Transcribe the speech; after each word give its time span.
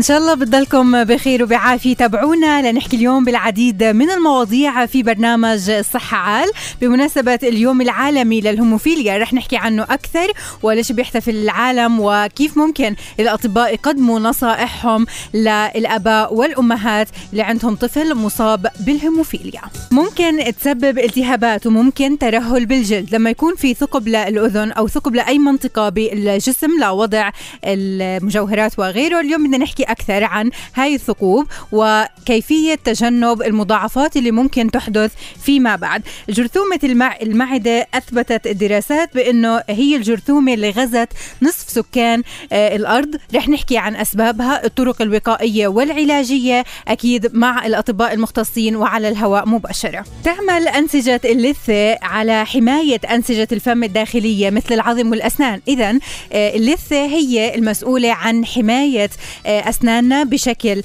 إن 0.00 0.04
شاء 0.04 0.18
الله 0.18 0.34
بتضلكم 0.34 1.04
بخير 1.04 1.42
وبعافية. 1.42 1.94
تابعونا 1.94 2.70
لنحكي 2.72 2.96
اليوم 2.96 3.24
بالعديد 3.24 3.84
من 3.84 4.10
المواضيع 4.10 4.86
في 4.86 5.02
برنامج 5.02 5.70
الصحة 5.70 6.16
عال. 6.16 6.50
بمناسبة 6.80 7.38
اليوم 7.42 7.80
العالمي 7.80 8.40
للهوموفيليا 8.40 9.18
رح 9.18 9.34
نحكي 9.34 9.56
عنه 9.56 9.82
أكثر 9.82 10.32
وليش 10.62 10.92
بيحتفل 10.92 11.34
العالم 11.34 12.00
وكيف 12.00 12.56
ممكن 12.56 12.96
الأطباء 13.20 13.74
يقدموا 13.74 14.20
نصائحهم 14.20 15.06
للآباء 15.34 16.34
والأمهات 16.34 17.08
اللي 17.32 17.42
عندهم 17.42 17.76
طفل 17.76 18.14
مصاب 18.14 18.66
بالهوموفيليا. 18.80 19.62
ممكن 19.90 20.52
تسبب 20.60 20.98
التهابات 20.98 21.66
وممكن 21.66 22.18
ترهل 22.18 22.66
بالجلد. 22.66 23.14
لما 23.14 23.30
يكون 23.30 23.56
في 23.56 23.74
ثقب 23.74 24.08
للأذن 24.08 24.72
أو 24.72 24.88
ثقب 24.88 25.14
لأي 25.14 25.38
منطقة 25.38 25.88
بالجسم 25.88 26.80
لوضع 26.80 27.30
المجوهرات 27.64 28.78
وغيره 28.78 29.20
اليوم 29.20 29.44
بدنا 29.44 29.58
نحكي 29.58 29.89
أكثر 29.90 30.24
عن 30.24 30.50
هاي 30.74 30.94
الثقوب 30.94 31.46
وكيفية 31.72 32.74
تجنب 32.74 33.42
المضاعفات 33.42 34.16
اللي 34.16 34.30
ممكن 34.30 34.70
تحدث 34.70 35.12
فيما 35.42 35.76
بعد. 35.76 36.02
جرثومة 36.28 36.80
المع... 36.84 37.16
المعدة 37.22 37.86
أثبتت 37.94 38.46
الدراسات 38.46 39.14
بأنه 39.14 39.62
هي 39.68 39.96
الجرثومة 39.96 40.54
اللي 40.54 40.70
غزت 40.70 41.08
نصف 41.42 41.69
سكان 41.70 42.22
آه 42.52 42.76
الأرض. 42.76 43.16
رح 43.34 43.48
نحكي 43.48 43.78
عن 43.78 43.96
أسبابها 43.96 44.64
الطرق 44.64 45.02
الوقائية 45.02 45.68
والعلاجية 45.68 46.64
أكيد 46.88 47.34
مع 47.34 47.66
الأطباء 47.66 48.12
المختصين 48.12 48.76
وعلى 48.76 49.08
الهواء 49.08 49.48
مباشرة. 49.48 50.04
تعمل 50.24 50.68
أنسجة 50.68 51.20
اللثة 51.24 51.98
على 52.02 52.46
حماية 52.46 53.00
أنسجة 53.10 53.48
الفم 53.52 53.84
الداخلية 53.84 54.50
مثل 54.50 54.74
العظم 54.74 55.10
والأسنان. 55.10 55.60
إذا 55.68 55.98
آه 56.32 56.56
اللثة 56.56 57.04
هي 57.04 57.54
المسؤولة 57.54 58.12
عن 58.12 58.46
حماية 58.46 59.10
آه 59.46 59.68
أسناننا 59.68 60.24
بشكل 60.24 60.82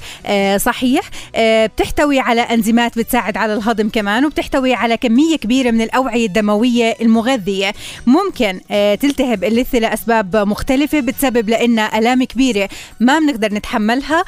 صحيح. 0.56 1.10
بتحتوي 1.38 2.20
على 2.20 2.40
أنزيمات 2.40 2.98
بتساعد 2.98 3.36
على 3.36 3.54
الهضم 3.54 3.88
كمان 3.88 4.24
وبتحتوي 4.24 4.74
على 4.74 4.96
كمية 4.96 5.36
كبيرة 5.36 5.70
من 5.70 5.82
الأوعية 5.82 6.26
الدموية 6.26 6.96
المغذية. 7.00 7.74
ممكن 8.06 8.60
تلتهب 9.00 9.44
اللثة 9.44 9.78
لأسباب 9.78 10.48
مختلفة 10.76 11.00
بتسبب 11.00 11.50
لنا 11.50 11.98
ألام 11.98 12.24
كبيرة 12.24 12.68
ما 13.00 13.18
بنقدر 13.18 13.54
نتحملها 13.54 14.24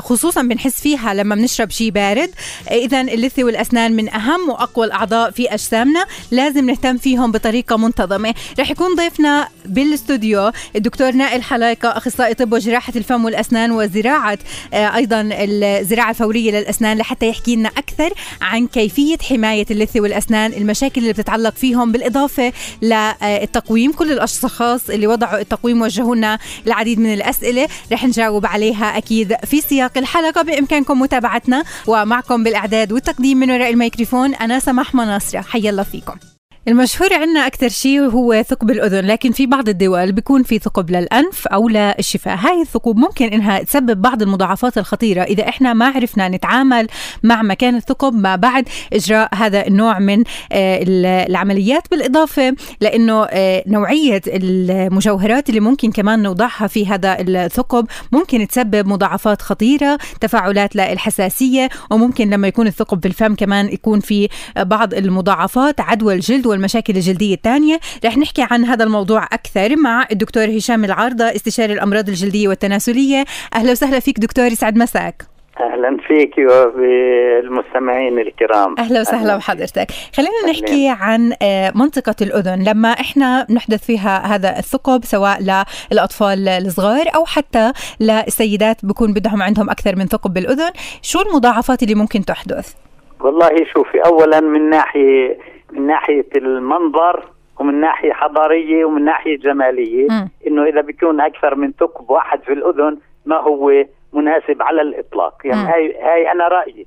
خصوصا 0.00 0.42
بنحس 0.42 0.80
فيها 0.80 1.14
لما 1.14 1.34
بنشرب 1.34 1.70
شيء 1.70 1.90
بارد. 1.90 2.30
إذا 2.70 3.00
اللثة 3.00 3.44
والأسنان 3.44 3.92
من 3.96 4.14
أهم 4.14 4.48
وأقوى 4.48 4.86
الأعضاء 4.86 5.30
في 5.30 5.54
أجسامنا 5.54 6.06
لازم 6.30 6.70
نهتم 6.70 6.96
فيهم 6.96 7.32
بطريقة 7.32 7.76
منتظمة. 7.76 8.34
رح 8.60 8.70
يكون 8.70 8.94
ضيفنا 8.94 9.48
بالاستوديو 9.66 10.50
الدكتور 10.76 11.12
نائل 11.12 11.42
حلايقة 11.42 11.88
أخصائي 11.88 12.34
طب 12.34 12.52
وجراحة 12.52 12.92
الفم 12.96 13.24
والأسنان 13.24 13.70
وزراعة 13.72 14.38
أيضا 14.72 15.28
الزراعة 15.32 16.10
الفورية 16.10 16.50
للأسنان 16.50 16.98
لحتى 16.98 17.28
يحكي 17.28 17.56
لنا 17.56 17.68
أكثر 17.68 18.10
عن 18.40 18.66
كيفية 18.66 19.18
حماية 19.28 19.66
اللثة 19.70 20.00
والأسنان 20.00 20.52
المشاكل 20.52 21.00
اللي 21.00 21.12
بتتعلق 21.12 21.54
فيهم 21.54 21.92
بالإضافة 21.92 22.52
للتقويم. 22.82 23.92
كل 23.92 24.12
الأشخاص 24.12 24.90
اللي 24.90 25.06
وضعوا 25.06 25.40
التقويم 25.40 25.77
وجهوا 25.82 26.16
لنا 26.16 26.38
العديد 26.66 27.00
من 27.00 27.12
الأسئلة 27.14 27.68
رح 27.92 28.04
نجاوب 28.04 28.46
عليها 28.46 28.98
أكيد 28.98 29.36
في 29.44 29.60
سياق 29.60 29.98
الحلقة. 29.98 30.42
بإمكانكم 30.42 31.00
متابعتنا 31.00 31.64
ومعكم 31.86 32.44
بالإعداد 32.44 32.92
والتقديم 32.92 33.38
من 33.38 33.50
وراء 33.50 33.70
الميكروفون 33.70 34.34
أنا 34.34 34.58
سماح 34.58 34.94
مناصرة. 34.94 35.40
حيا 35.40 35.70
الله 35.70 35.82
فيكم. 35.82 36.37
المشهور 36.68 37.14
عندنا 37.14 37.46
أكثر 37.46 37.68
شيء 37.68 38.00
هو 38.00 38.42
ثقب 38.42 38.70
الأذن 38.70 39.06
لكن 39.06 39.32
في 39.32 39.46
بعض 39.46 39.68
الدول 39.68 40.12
بيكون 40.12 40.42
في 40.42 40.58
ثقب 40.58 40.90
للأنف 40.90 41.46
أو 41.46 41.68
للشفاه 41.68 42.34
هاي 42.34 42.62
الثقوب 42.62 42.96
ممكن 42.96 43.26
إنها 43.26 43.62
تسبب 43.62 44.02
بعض 44.02 44.22
المضاعفات 44.22 44.78
الخطيرة. 44.78 45.22
إذا 45.22 45.48
إحنا 45.48 45.72
ما 45.72 45.86
عرفنا 45.88 46.28
نتعامل 46.28 46.86
مع 47.22 47.42
مكان 47.42 47.76
الثقب 47.76 48.14
ما 48.14 48.36
بعد 48.36 48.68
إجراء 48.92 49.34
هذا 49.34 49.66
النوع 49.66 49.98
من 49.98 50.24
آه، 50.52 50.84
العمليات 51.28 51.82
بالإضافة 51.90 52.54
لأنه 52.80 53.24
آه، 53.24 53.64
نوعية 53.66 54.22
المجوهرات 54.26 55.48
اللي 55.48 55.60
ممكن 55.60 55.92
كمان 55.92 56.22
نوضعها 56.22 56.66
في 56.66 56.86
هذا 56.86 57.16
الثقب 57.20 57.86
ممكن 58.12 58.48
تسبب 58.48 58.86
مضاعفات 58.86 59.42
خطيرة 59.42 59.98
تفاعلات 60.20 60.76
للحساسية 60.76 61.68
وممكن 61.90 62.30
لما 62.30 62.48
يكون 62.48 62.66
الثقب 62.66 63.02
في 63.02 63.08
الفم 63.08 63.34
كمان 63.34 63.68
يكون 63.68 64.00
في 64.00 64.28
بعض 64.56 64.94
المضاعفات 64.94 65.80
عدوى 65.80 66.14
الجلد 66.14 66.57
والمشاكل 66.58 66.96
الجلدية 66.96 67.34
الثانية. 67.34 67.78
رح 68.04 68.18
نحكي 68.18 68.46
عن 68.50 68.64
هذا 68.64 68.84
الموضوع 68.84 69.24
أكثر 69.24 69.76
مع 69.76 70.06
الدكتور 70.12 70.44
هشام 70.44 70.84
العارضة 70.84 71.24
استشاري 71.24 71.72
الأمراض 71.72 72.08
الجلدية 72.08 72.48
والتناسلية. 72.48 73.24
أهلا 73.54 73.70
وسهلا 73.70 74.00
فيك 74.00 74.20
دكتور 74.20 74.46
يسعد 74.46 74.76
مساك. 74.76 75.22
أهلا 75.60 75.98
فيك 76.08 76.34
وبالمستمعين 76.38 78.18
الكرام. 78.18 78.74
أهلا 78.78 79.00
وسهلا 79.00 79.36
بحضرتك. 79.36 79.86
خلينا 80.16 80.50
نحكي 80.50 80.88
عن 80.88 81.32
آه، 81.42 81.72
منطقة 81.74 82.14
الأذن. 82.22 82.64
لما 82.64 82.88
إحنا 82.88 83.46
نحدث 83.50 83.84
فيها 83.84 84.34
هذا 84.34 84.58
الثقب 84.58 85.04
سواء 85.04 85.64
للأطفال 85.92 86.48
الصغار 86.48 87.06
أو 87.14 87.24
حتى 87.24 87.72
للسيدات 88.00 88.84
بكون 88.84 89.12
بدهم 89.12 89.42
عندهم 89.42 89.70
أكثر 89.70 89.96
من 89.96 90.06
ثقب 90.06 90.32
بالأذن. 90.34 90.70
شو 91.02 91.20
المضاعفات 91.20 91.82
اللي 91.82 91.94
ممكن 91.94 92.24
تحدث؟ 92.24 92.74
والله 93.20 93.50
شوفي 93.74 93.98
اولا 94.06 94.40
من 94.40 94.70
ناحية 94.70 95.38
من 95.72 95.86
ناحية 95.86 96.26
المنظر 96.36 97.24
ومن 97.60 97.80
ناحية 97.80 98.12
حضارية 98.12 98.84
ومن 98.84 99.04
ناحية 99.04 99.38
جمالية. 99.38 100.06
م. 100.10 100.28
إنه 100.46 100.64
إذا 100.64 100.80
بيكون 100.80 101.20
أكثر 101.20 101.54
من 101.54 101.72
ثقب 101.72 102.10
واحد 102.10 102.42
في 102.42 102.52
الأذن 102.52 102.98
ما 103.26 103.36
هو 103.36 103.84
مناسب 104.12 104.62
على 104.62 104.82
الإطلاق. 104.82 105.34
يعني 105.44 105.62
م. 105.62 105.66
هاي 105.66 106.02
هاي 106.02 106.32
أنا 106.32 106.48
رأيي. 106.48 106.86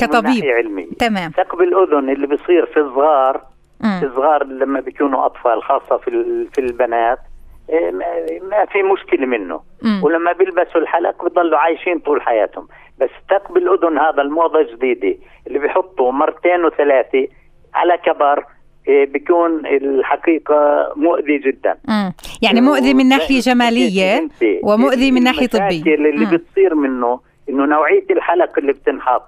كطبيب. 0.00 0.44
علمي 0.44 0.84
تمام. 0.84 1.30
ثقب 1.30 1.60
الأذن 1.60 2.10
اللي 2.10 2.26
بيصير 2.26 2.66
في 2.66 2.80
الصغار 2.80 3.42
في 4.00 4.06
الصغار 4.06 4.44
لما 4.44 4.80
بيكونوا 4.80 5.26
أطفال 5.26 5.62
خاصة 5.62 5.96
في 5.96 6.10
في 6.52 6.60
البنات 6.60 7.18
إيه، 7.70 7.90
ما 8.42 8.64
في 8.72 8.82
مشكلة 8.82 9.26
منه. 9.26 9.60
م. 9.82 10.04
ولما 10.04 10.32
بيلبسوا 10.32 10.80
الحلق 10.80 11.24
بضلوا 11.24 11.58
عايشين 11.58 11.98
طول 11.98 12.22
حياتهم. 12.22 12.68
بس 13.00 13.10
ثقب 13.30 13.56
الأذن 13.56 13.98
هذا 13.98 14.22
الموضة 14.22 14.62
جديده 14.62 15.18
اللي 15.46 15.58
بيحطوا 15.58 16.12
مرتين 16.12 16.64
وثلاثة 16.64 17.28
على 17.78 17.98
كبر 18.04 18.44
إيه، 18.88 19.06
بيكون 19.06 19.66
الحقيقة 19.66 20.92
مؤذي 20.96 21.38
جدا. 21.38 21.76
مم. 21.88 22.12
يعني 22.42 22.60
مؤذي 22.60 22.94
من 22.94 23.08
ناحية 23.08 23.40
جمالية 23.40 24.28
ومؤذي 24.62 25.10
من 25.12 25.22
ناحية 25.22 25.46
طبية. 25.46 25.94
اللي 25.94 26.26
مم. 26.26 26.30
بتصير 26.30 26.74
منه 26.74 27.20
إنه 27.48 27.64
نوعية 27.66 28.04
الحلق 28.10 28.58
اللي 28.58 28.72
بتنحط. 28.72 29.22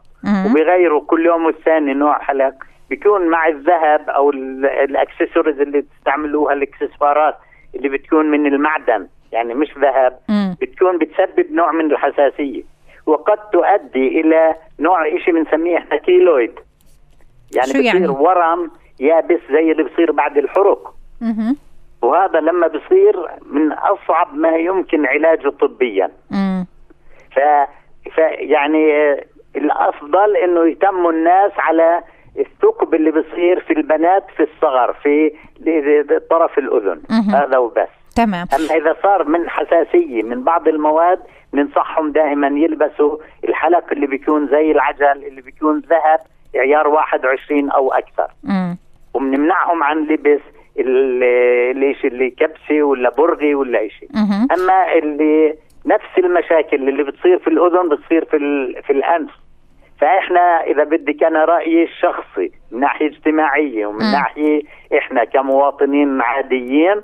وبيغيروا 0.47 1.01
كل 1.07 1.27
يوم 1.27 1.45
والثاني 1.45 1.95
نوع 1.95 2.19
حلق. 2.19 2.55
بيكون 2.91 3.29
مع 3.29 3.49
الذهب 3.49 4.11
أو 4.11 4.31
الأكسسوارز 4.31 5.61
اللي 5.61 5.81
بتستعملوها 5.81 6.53
الإكسسوارات 6.53 7.35
اللي 7.75 7.89
بتكون 7.89 8.31
من 8.31 8.47
المعدن. 8.47 9.07
يعني 9.33 9.55
مش 9.55 9.69
ذهب. 9.79 10.19
بتكون 10.61 10.99
بتسبب 10.99 11.53
نوع 11.53 11.73
من 11.73 11.93
الحساسية. 11.93 12.63
وقد 13.07 13.39
تؤدي 13.53 14.21
إلى 14.21 14.55
نوع 14.81 15.19
شيء 15.25 15.35
بنسميه 15.35 15.79
إحنا 15.79 15.97
كيلويد. 15.97 16.53
يعني 17.57 17.73
شو 17.73 17.79
يعني؟ 17.79 18.07
بصير 18.07 18.11
ورم 18.11 18.71
يابس 19.01 19.41
زي 19.53 19.73
اللي 19.73 19.83
بصير 19.83 20.13
بعد 20.13 20.39
الحرق 20.39 20.95
مه. 21.21 21.57
وهذا 22.03 22.41
لما 22.41 22.67
بصير 22.67 23.29
من 23.47 23.73
أصعب 23.73 24.35
ما 24.35 24.57
يمكن 24.57 25.07
علاجه 25.07 25.49
طبيا. 25.49 26.11
ف... 27.35 27.39
ف 28.15 28.19
يعني 28.39 29.13
الأفضل 29.57 30.37
إنه 30.37 30.69
يهتموا 30.69 31.13
الناس 31.13 31.53
على 31.59 32.03
الثقب 32.39 32.95
اللي 32.95 33.11
بصير 33.11 33.61
في 33.61 33.73
البنات 33.73 34.25
في 34.37 34.43
الصغر 34.43 34.93
في 34.93 35.33
طرف 36.31 36.59
الأذن. 36.59 37.03
مه. 37.11 37.45
هذا 37.45 37.59
وبس. 37.59 37.89
تمام. 38.17 38.47
أما 38.55 38.75
إذا 38.77 38.97
صار 39.03 39.25
من 39.25 39.49
حساسية 39.49 40.23
من 40.23 40.45
بعض 40.45 40.69
المواد 40.69 41.21
بننصحهم 41.53 42.13
دائما 42.13 42.47
يلبسوا 42.47 43.17
الحلق 43.49 43.85
اللي 43.93 44.07
بيكون 44.07 44.49
زي 44.49 44.71
العجل 44.71 45.25
اللي 45.25 45.41
بيكون 45.41 45.79
ذهب. 45.79 46.21
عيار 46.55 46.89
21 46.89 47.71
أو 47.71 47.93
أكثر. 47.93 48.29
وبنمنعهم 49.15 49.83
عن 49.83 50.05
لبس 50.05 50.41
اللي 50.79 51.97
اللي 52.05 52.31
كبسه 52.31 52.83
ولا 52.83 53.11
برغي 53.11 53.55
ولا 53.55 53.89
شيء. 53.89 54.09
أما 54.55 54.93
اللي 54.95 55.55
نفس 55.87 56.19
المشاكل 56.19 56.89
اللي 56.89 57.03
بتصير 57.03 57.39
في 57.39 57.49
الأذن 57.49 57.89
بتصير 57.89 58.25
في 58.25 58.39
في 58.87 58.93
الأنف. 58.93 59.31
فإحنا 60.01 60.41
إذا 60.65 60.85
بدك 60.85 61.23
أنا 61.23 61.45
رأيي 61.45 61.83
الشخصي 61.85 62.53
من 62.71 62.81
ناحية 62.81 63.07
اجتماعية 63.07 63.87
ومن 63.87 63.99
م. 63.99 64.13
ناحية 64.13 64.63
إحنا 64.99 65.25
كمواطنين 65.25 66.21
عاديين 66.21 67.01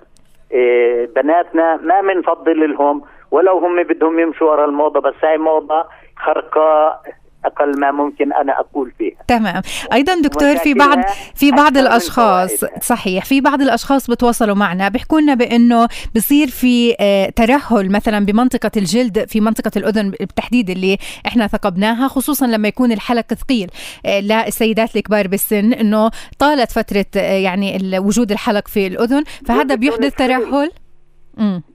إيه 0.52 1.06
بناتنا 1.06 1.76
ما 1.76 2.00
بنفضل 2.00 2.70
لهم. 2.72 3.02
ولو 3.31 3.58
هم 3.58 3.82
بدهم 3.82 4.19
يمشوا 4.19 4.50
ورا 4.50 4.64
الموضة 4.64 5.00
بس 5.00 5.14
هاي 5.25 5.38
موضة 5.38 5.84
خرقاء 6.16 7.02
أقل 7.46 7.81
ما 7.81 7.90
ممكن 7.90 8.32
أنا 8.32 8.60
أقول 8.60 8.93
فيها. 8.98 9.16
تمام. 9.28 9.62
أيضا 9.93 10.20
دكتور 10.20 10.56
في 10.56 10.75
بعض 10.75 10.98
في 11.34 11.50
بعض 11.50 11.76
الأشخاص 11.76 12.64
صحيح 12.81 13.25
في 13.25 13.40
بعض 13.40 13.62
الأشخاص 13.62 14.10
بتواصلوا 14.10 14.54
معنا 14.54 14.88
بيحكوا 14.88 15.20
لنا 15.20 15.34
بأنه 15.34 15.88
بصير 16.14 16.46
في 16.46 16.96
آه، 17.00 17.31
ترهل 17.31 17.93
مثلا 17.93 18.26
بمنطقة 18.26 18.70
الجلد 18.76 19.28
في 19.28 19.40
منطقة 19.40 19.70
الأذن 19.76 20.10
بالتحديد 20.10 20.70
اللي 20.70 20.98
إحنا 21.26 21.46
ثقبناها 21.46 22.08
خصوصا 22.08 22.46
لما 22.46 22.69
يكون 22.69 22.93
الحلق 22.93 23.34
ثقيل. 23.34 23.70
آه، 24.06 24.20
للسيدات 24.20 24.96
الكبار 24.96 25.28
بالسن 25.28 25.72
إنه 25.72 26.10
طالت 26.38 26.72
فترة 26.72 27.06
آه، 27.16 27.20
يعني 27.20 27.99
وجود 27.99 28.31
الحلق 28.32 28.69
في 28.69 28.87
الأذن 28.87 29.25
فهذا 29.46 29.75
بيحدث 29.75 30.14
ترهل؟ 30.14 30.70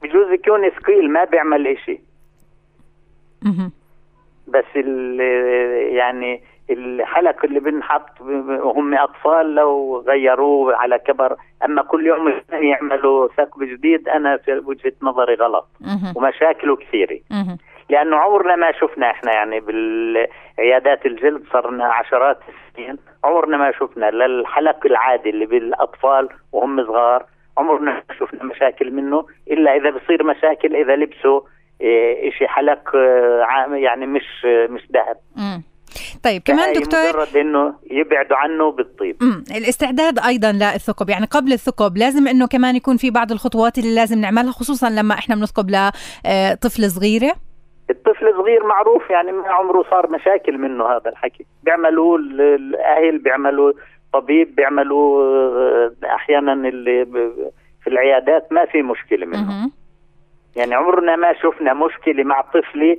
بجوز 0.01 0.31
يكون 0.33 0.69
ثقيل 0.81 1.12
ما 1.12 1.25
بيعمل 1.25 1.77
شيء 1.85 2.01
بس 4.51 4.75
يعني 5.95 6.44
الحلق 6.69 7.45
اللي 7.45 7.59
بنحط 7.59 8.21
هم 8.62 8.94
أطفال 8.94 9.56
لو 9.56 10.03
غيروه 10.07 10.75
على 10.75 11.00
كبر 11.00 11.36
أما 11.65 11.81
كل 11.81 12.07
يوم 12.07 12.33
يعملوا 12.51 13.27
ثقب 13.27 13.63
جديد 13.63 14.09
أنا 14.09 14.38
في 14.38 14.62
وجهة 14.65 14.94
نظري 15.01 15.36
غلط 15.36 15.68
ومشاكله 16.15 16.75
كثيرة. 16.75 17.19
لأنه 17.89 18.18
عمرنا 18.18 18.56
ما 18.56 18.71
شفنا 18.71 19.12
إحنا 19.12 19.33
يعني 19.33 19.59
بالعيادات 19.59 21.06
الجلد 21.06 21.44
صرنا 21.53 21.86
عشرات 21.86 22.38
السنين 22.50 22.98
عمرنا 23.24 23.57
ما 23.57 23.71
شفنا 23.71 24.12
للحلق 24.12 24.86
العادي 24.86 25.30
اللي 25.30 25.45
بالأطفال 25.45 26.30
وهم 26.51 26.86
صغار 26.86 27.25
عمرنا 27.57 27.92
ما 27.92 28.15
شفنا 28.19 28.44
مشاكل 28.44 28.92
منه 28.92 29.25
إلا 29.51 29.75
إذا 29.75 29.89
بصير 29.89 30.24
مشاكل 30.24 30.75
إذا 30.75 30.95
لبسوا 30.95 31.42
شيء 32.37 32.47
حلق 32.47 32.95
آه، 32.95 33.75
يعني 33.75 34.05
مش 34.05 34.45
مش 34.45 34.81
ذهب. 34.93 35.17
طيب 36.23 36.41
كمان 36.45 36.73
دكتور 36.73 36.99
مجرد 37.09 37.37
إنه 37.37 37.73
يبعدوا 37.91 38.37
عنه 38.37 38.71
بالطيب. 38.71 39.15
امم 39.21 39.43
الاستعداد 39.57 40.19
أيضا 40.19 40.51
للثقب 40.51 41.09
يعني 41.09 41.25
قبل 41.25 41.53
الثقب 41.53 41.97
لازم 41.97 42.27
إنه 42.27 42.47
كمان 42.47 42.75
يكون 42.75 42.97
في 42.97 43.11
بعض 43.11 43.31
الخطوات 43.31 43.77
اللي 43.77 43.95
لازم 43.95 44.19
نعملها 44.19 44.51
خصوصا 44.51 44.89
لما 44.89 45.13
إحنا 45.13 45.35
بنثقب 45.35 45.69
لطفل 45.69 46.91
صغيره 46.91 47.33
الطفل 47.89 48.27
الصغير 48.27 48.63
معروف 48.65 49.09
يعني 49.09 49.31
ما 49.31 49.47
عمره 49.47 49.85
صار 49.89 50.09
مشاكل 50.09 50.57
منه 50.57 50.85
هذا 50.85 51.09
الحكي. 51.09 51.45
بيعملوا 51.63 52.17
الأهل 52.17 53.17
بيعملوا 53.17 53.73
طبيب 54.13 54.55
بيعملوا 54.55 55.23
آه، 55.23 55.91
أحيانا 56.05 56.53
اللي 56.53 57.05
في 57.83 57.87
العيادات 57.87 58.47
ما 58.53 58.65
في 58.65 58.81
مشكلة 58.81 59.25
منه. 59.25 59.71
يعني 60.56 60.75
عمرنا 60.75 61.15
ما 61.15 61.33
شفنا 61.33 61.74
مشكلة 61.74 62.24
مع 62.24 62.42
طفلة 62.42 62.98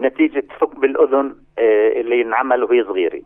نتيجة 0.00 0.44
ثقب 0.60 0.84
الأذن 0.84 1.34
آه، 1.58 2.00
اللي 2.00 2.20
ينعمل 2.20 2.64
وهي 2.64 2.84
صغيرة. 2.84 3.20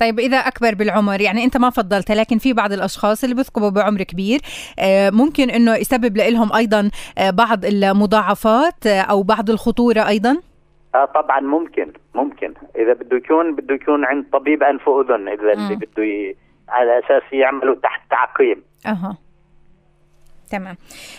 طيب 0.00 0.18
إذا 0.18 0.36
أكبر 0.36 0.74
بالعمر 0.74 1.20
يعني 1.20 1.44
أنت 1.44 1.56
ما 1.56 1.70
فضلت 1.70 2.10
لكن 2.12 2.38
في 2.38 2.52
بعض 2.52 2.72
الأشخاص 2.72 3.24
اللي 3.24 3.36
بيثقبوا 3.36 3.70
بعمر 3.70 4.02
كبير 4.02 4.40
آه، 4.78 5.10
ممكن 5.10 5.50
إنه 5.50 5.76
يسبب 5.76 6.16
لهم 6.16 6.52
أيضا 6.52 6.90
آه، 7.18 7.30
بعض 7.30 7.64
المضاعفات 7.64 8.86
أو 8.86 9.22
بعض 9.22 9.50
الخطورة 9.50 10.08
أيضا؟ 10.08 10.36
آه 10.94 11.04
طبعا 11.04 11.40
ممكن 11.40 11.92
ممكن. 12.14 12.54
إذا 12.76 12.92
بده 12.92 13.16
يكون 13.16 13.54
بده 13.54 13.74
يكون 13.74 14.04
عند 14.04 14.24
طبيب 14.32 14.62
أنف 14.62 14.88
واذن 14.88 15.28
إذا 15.28 15.52
اللي 15.52 15.76
بده. 15.76 16.34
على 16.68 16.98
أساس 16.98 17.22
يعملوا 17.32 17.74
تحت 17.74 18.10
تعقيم. 18.10 18.62
أها. 18.86 19.16
تمام. 20.58 20.76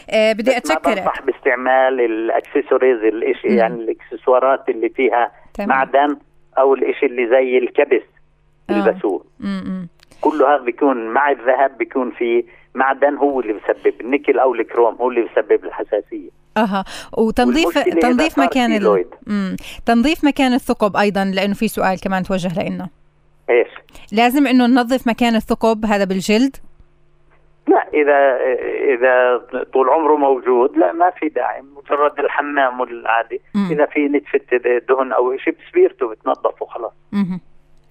آه 0.09 0.33
بدي 0.33 0.57
اتشكرك 0.57 0.97
بنصح 0.97 1.21
باستعمال 1.21 2.01
الأكسسوارز 2.01 3.03
الإشي 3.03 3.47
يعني 3.47 3.75
الأكسسوارات 3.75 4.69
اللي 4.69 4.89
فيها 4.89 5.31
تمام. 5.53 5.69
معدن 5.69 6.17
أو 6.57 6.73
الإشي 6.73 7.05
اللي 7.05 7.29
زي 7.29 7.57
الكبس 7.57 8.03
بيلبسوه 8.69 9.25
آه. 9.43 9.85
كله 10.21 10.55
هذا 10.55 10.63
بيكون 10.63 11.07
مع 11.07 11.31
الذهب 11.31 11.77
بيكون 11.77 12.11
في 12.11 12.45
معدن 12.75 13.15
هو 13.15 13.39
اللي 13.39 13.53
بسبب 13.53 14.01
النيكل 14.01 14.39
أو 14.39 14.55
الكروم 14.55 14.95
هو 14.95 15.09
اللي 15.09 15.21
بسبب 15.21 15.65
الحساسية. 15.65 16.29
أها. 16.57 16.85
وتنظيف 17.17 17.77
تنظيف 17.77 18.39
مكان 18.39 18.71
ال... 18.71 19.05
تنظيف 19.85 20.25
مكان 20.25 20.53
الثقب 20.53 20.97
أيضا 20.97 21.25
لأنه 21.25 21.53
في 21.53 21.67
سؤال 21.67 22.01
كمان 22.01 22.23
توجه 22.23 22.69
لنا 22.69 22.89
إيش؟ 23.49 23.67
لازم 24.11 24.47
إنه 24.47 24.65
ننظف 24.67 25.07
مكان 25.07 25.35
الثقب 25.35 25.85
هذا 25.85 26.03
بالجلد. 26.03 26.55
لا 27.67 27.87
إذا 27.93 28.37
إذا 28.93 29.41
طول 29.73 29.89
عمره 29.89 30.15
موجود 30.15 30.77
لا 30.77 30.91
ما 30.91 31.09
في 31.09 31.29
داعي. 31.29 31.61
مجرد 31.61 32.19
الحمام 32.19 32.83
العادي. 32.83 33.41
مم. 33.55 33.67
إذا 33.71 33.85
في 33.85 33.99
نتفه 34.07 34.57
دهن 34.89 35.11
أو 35.11 35.37
شيء 35.37 35.55
بسبيرته 35.67 36.09
بتنظف 36.09 36.61
وخلاص. 36.61 36.93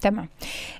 تمام. 0.02 0.28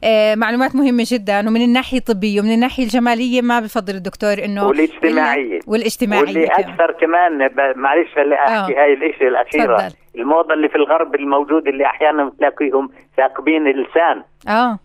آه 0.05 0.35
معلومات 0.35 0.77
مهمة 0.77 1.05
جدا 1.07 1.49
ومن 1.49 1.63
الناحية 1.63 1.99
الطبية 1.99 2.41
ومن 2.41 2.55
الناحية 2.55 2.83
الجمالية 2.83 3.43
ما 3.43 3.61
بفضل 3.61 3.95
الدكتور 3.95 4.45
إنه 4.45 4.67
والاجتماعية. 4.67 5.61
والاجتماعية 5.67 6.23
واللي 6.23 6.47
أكثر 6.47 6.93
كمان 7.01 7.51
معلش 7.77 8.19
هلا 8.19 8.37
أحكي 8.37 8.77
آه. 8.77 8.83
هاي 8.83 8.93
الإشي 8.93 9.29
الأخيرة. 9.29 9.77
فضل. 9.77 9.97
الموضة 10.17 10.55
اللي 10.55 10.69
في 10.69 10.77
الغرب 10.77 11.15
الموجود 11.15 11.69
اللي 11.69 11.87
أحيانا 11.87 12.25
بتلاقيهم 12.25 12.91
ثاقبين 13.17 13.67
اللسان 13.67 14.23
آه. 14.49 14.79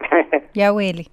يا 0.60 0.70
ويلي. 0.70 1.04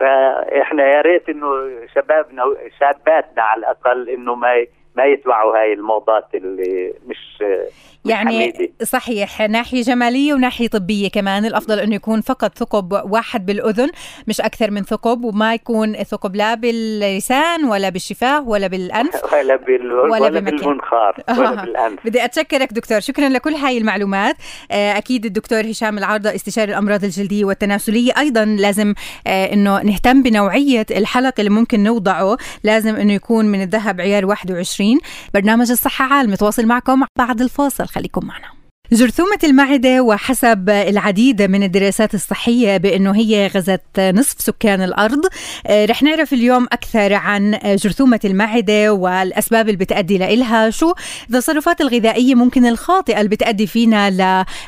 فإحنا 0.00 0.86
يا 0.88 1.00
ريت 1.00 1.28
إنه 1.28 1.46
شبابنا 1.94 2.44
شاباتنا 2.80 3.42
على 3.42 3.58
الأقل 3.58 4.08
إنه 4.08 4.34
ما 4.34 4.66
ما 4.96 5.04
يتبعوا 5.04 5.58
هاي 5.58 5.72
الموضات 5.72 6.34
اللي 6.34 6.94
مش 7.06 7.44
يعني. 8.10 8.72
صحيح 8.82 9.40
ناحية 9.40 9.82
جمالية 9.82 10.34
وناحية 10.34 10.68
طبية 10.68 11.08
كمان 11.08 11.44
الأفضل 11.44 11.78
إنه 11.78 11.94
يكون 11.94 12.20
فقط 12.20 12.58
ثقب 12.58 12.92
واحد 13.12 13.46
بالأذن 13.46 13.90
مش 14.28 14.40
أكثر 14.40 14.70
من 14.70 14.82
ثقب 14.82 15.24
وما 15.24 15.54
يكون 15.54 15.94
ثقب 16.02 16.36
لا 16.36 16.54
باللسان 16.54 17.64
ولا 17.64 17.88
بالشفاه 17.88 18.48
ولا 18.48 18.66
بالأنف 18.66 19.14
ولا 19.32 19.56
بال 19.56 19.92
ولا, 19.92 20.12
ولا 20.12 20.40
بالمنخار 20.40 21.22
ولا 21.28 21.48
آه. 21.60 21.64
بالأنف. 21.64 21.98
بدي 22.04 22.24
أتشكرك 22.24 22.72
دكتور 22.72 23.00
شكرا 23.00 23.28
لكل 23.28 23.54
هاي 23.54 23.78
المعلومات. 23.78 24.36
آه، 24.70 24.98
أكيد 24.98 25.24
الدكتور 25.24 25.70
هشام 25.70 25.98
العارضة 25.98 26.34
استشاري 26.34 26.72
الأمراض 26.72 27.04
الجلدية 27.04 27.44
والتناسلية 27.44 28.12
أيضا 28.18 28.44
لازم 28.44 28.94
آه، 29.26 29.52
إنه 29.52 29.82
نهتم 29.82 30.22
بنوعية 30.22 30.86
الحلق 30.90 31.34
اللي 31.38 31.50
ممكن 31.50 31.82
نوضعه 31.82 32.36
لازم 32.64 32.96
إنه 32.96 33.12
يكون 33.12 33.46
من 33.46 33.62
الذهب 33.62 34.00
عيار 34.00 34.26
21 34.26 34.98
برنامج 35.34 35.70
الصحة 35.70 36.04
عال 36.04 36.30
متواصل 36.30 36.66
معكم 36.66 37.04
بعد 37.18 37.40
الفاصل. 37.40 37.86
خليكم 37.96 38.26
معنا 38.26 38.55
جرثومة 38.92 39.38
المعدة 39.44 40.00
وحسب 40.00 40.70
العديد 40.70 41.42
من 41.42 41.62
الدراسات 41.62 42.14
الصحية 42.14 42.76
بأنه 42.76 43.16
هي 43.16 43.46
غزت 43.46 44.00
نصف 44.00 44.40
سكان 44.40 44.82
الأرض. 44.82 45.20
آه، 45.66 45.84
رح 45.84 46.02
نعرف 46.02 46.32
اليوم 46.32 46.64
أكثر 46.72 47.14
عن 47.14 47.58
جرثومة 47.64 48.20
المعدة 48.24 48.92
والأسباب 48.92 49.68
اللي 49.68 49.76
بتأدي 49.76 50.18
لإلها. 50.18 50.70
شو 50.70 50.92
التصرفات 51.30 51.80
الغذائية 51.80 52.34
ممكن 52.34 52.66
الخاطئة 52.66 53.18
اللي 53.18 53.28
بتأدي 53.28 53.66
فينا 53.66 54.10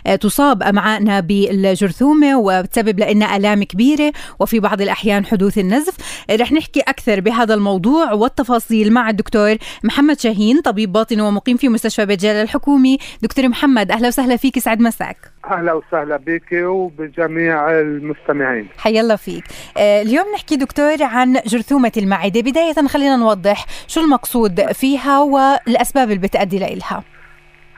لتصاب 0.07 0.63
أمعائنا 0.63 1.21
بالجرثومة 1.21 2.39
وبتسبب 2.39 3.01
لنا 3.01 3.37
آلام 3.37 3.63
كبيرة 3.63 4.13
وفي 4.41 4.61
بعض 4.61 4.81
الأحيان 4.81 5.27
حدوث 5.27 5.59
النزف؟ 5.59 5.95
رح 6.31 6.53
نحكي 6.53 6.81
أكثر 6.81 7.21
بهذا 7.21 7.55
الموضوع 7.55 8.13
والتفاصيل 8.13 8.93
مع 8.93 9.11
الدكتور 9.11 9.57
محمد 9.85 10.21
شاهين 10.21 10.61
طبيب 10.61 10.93
باطن 10.93 11.21
ومقيم 11.21 11.57
في 11.57 11.69
مستشفى 11.69 12.07
بيت 12.07 12.21
جلال 12.21 12.37
الحكومي. 12.37 12.99
دكتور 13.23 13.49
محمد 13.49 13.91
أهلا 13.91 14.08
وسهلا 14.09 14.37
فيك 14.37 14.59
سعد 14.59 14.81
مساك. 14.81 15.17
أهلا 15.51 15.73
وسهلا 15.73 16.17
بك 16.17 16.53
وبجميع 16.53 17.71
المستمعين. 17.71 18.69
حيا 18.79 19.01
الله 19.01 19.17
فيك. 19.17 19.45
آه 19.77 20.03
اليوم 20.03 20.27
نحكي 20.35 20.57
دكتور 20.57 21.03
عن 21.03 21.33
جرثومة 21.47 21.93
المعدة. 21.97 22.41
بداية 22.41 22.87
خلينا 22.89 23.17
نوضح 23.17 23.67
شو 23.87 24.01
المقصود 24.01 24.73
فيها 24.73 25.19
والأسباب 25.21 26.09
اللي 26.11 26.21
بتؤدي 26.21 26.59
لها 26.59 27.03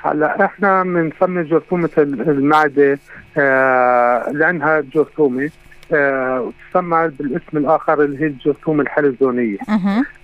هلا 0.02 0.44
إحنا 0.44 0.82
بنسمي 0.82 1.42
جرثومة 1.42 1.90
المعدة 1.99 2.99
آه 3.38 4.30
لأنها 4.30 4.80
جرثومة 4.80 5.50
آه 5.92 6.52
تسمى 6.70 7.08
بالاسم 7.08 7.56
الآخر 7.56 8.02
اللي 8.02 8.20
هي 8.22 8.26
الجرثومة 8.26 8.82
الحلزونية. 8.82 9.58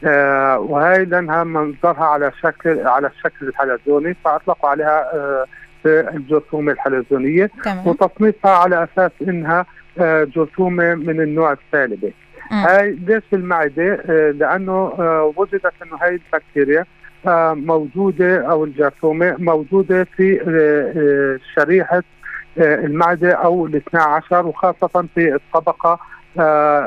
آه 0.04 0.58
وهي 0.58 1.04
لأنها 1.04 1.44
منظرها 1.44 2.04
على 2.04 2.32
شكل 2.42 2.86
على 2.86 3.06
الشكل 3.06 3.48
الحلزوني 3.48 4.16
فأطلقوا 4.24 4.70
عليها 4.70 5.10
آه 5.14 5.44
الجرثومة 5.86 6.72
الحلزونية 6.72 7.50
وتصنيفها 7.86 8.50
على 8.50 8.84
أساس 8.84 9.10
إنها 9.28 9.66
آه، 9.98 10.24
جرثومة 10.24 10.94
من 10.94 11.20
النوع 11.20 11.52
السالبه 11.52 12.12
هاي 12.50 12.90
ليش 12.90 13.22
المعدة؟ 13.32 14.02
آه، 14.10 14.30
لأنه 14.30 14.72
آه، 14.72 15.32
وجدت 15.36 15.72
إنه 15.82 15.96
هاي 16.02 16.20
البكتيريا 16.34 16.84
موجودة 17.54 18.50
أو 18.50 18.64
الجرثومة 18.64 19.36
موجودة 19.38 20.04
في 20.04 20.40
شريحة 21.54 22.02
المعدة 22.58 23.32
أو 23.32 23.66
ال 23.66 23.76
12 23.76 24.46
وخاصة 24.46 25.06
في 25.14 25.34
الطبقة 25.34 25.98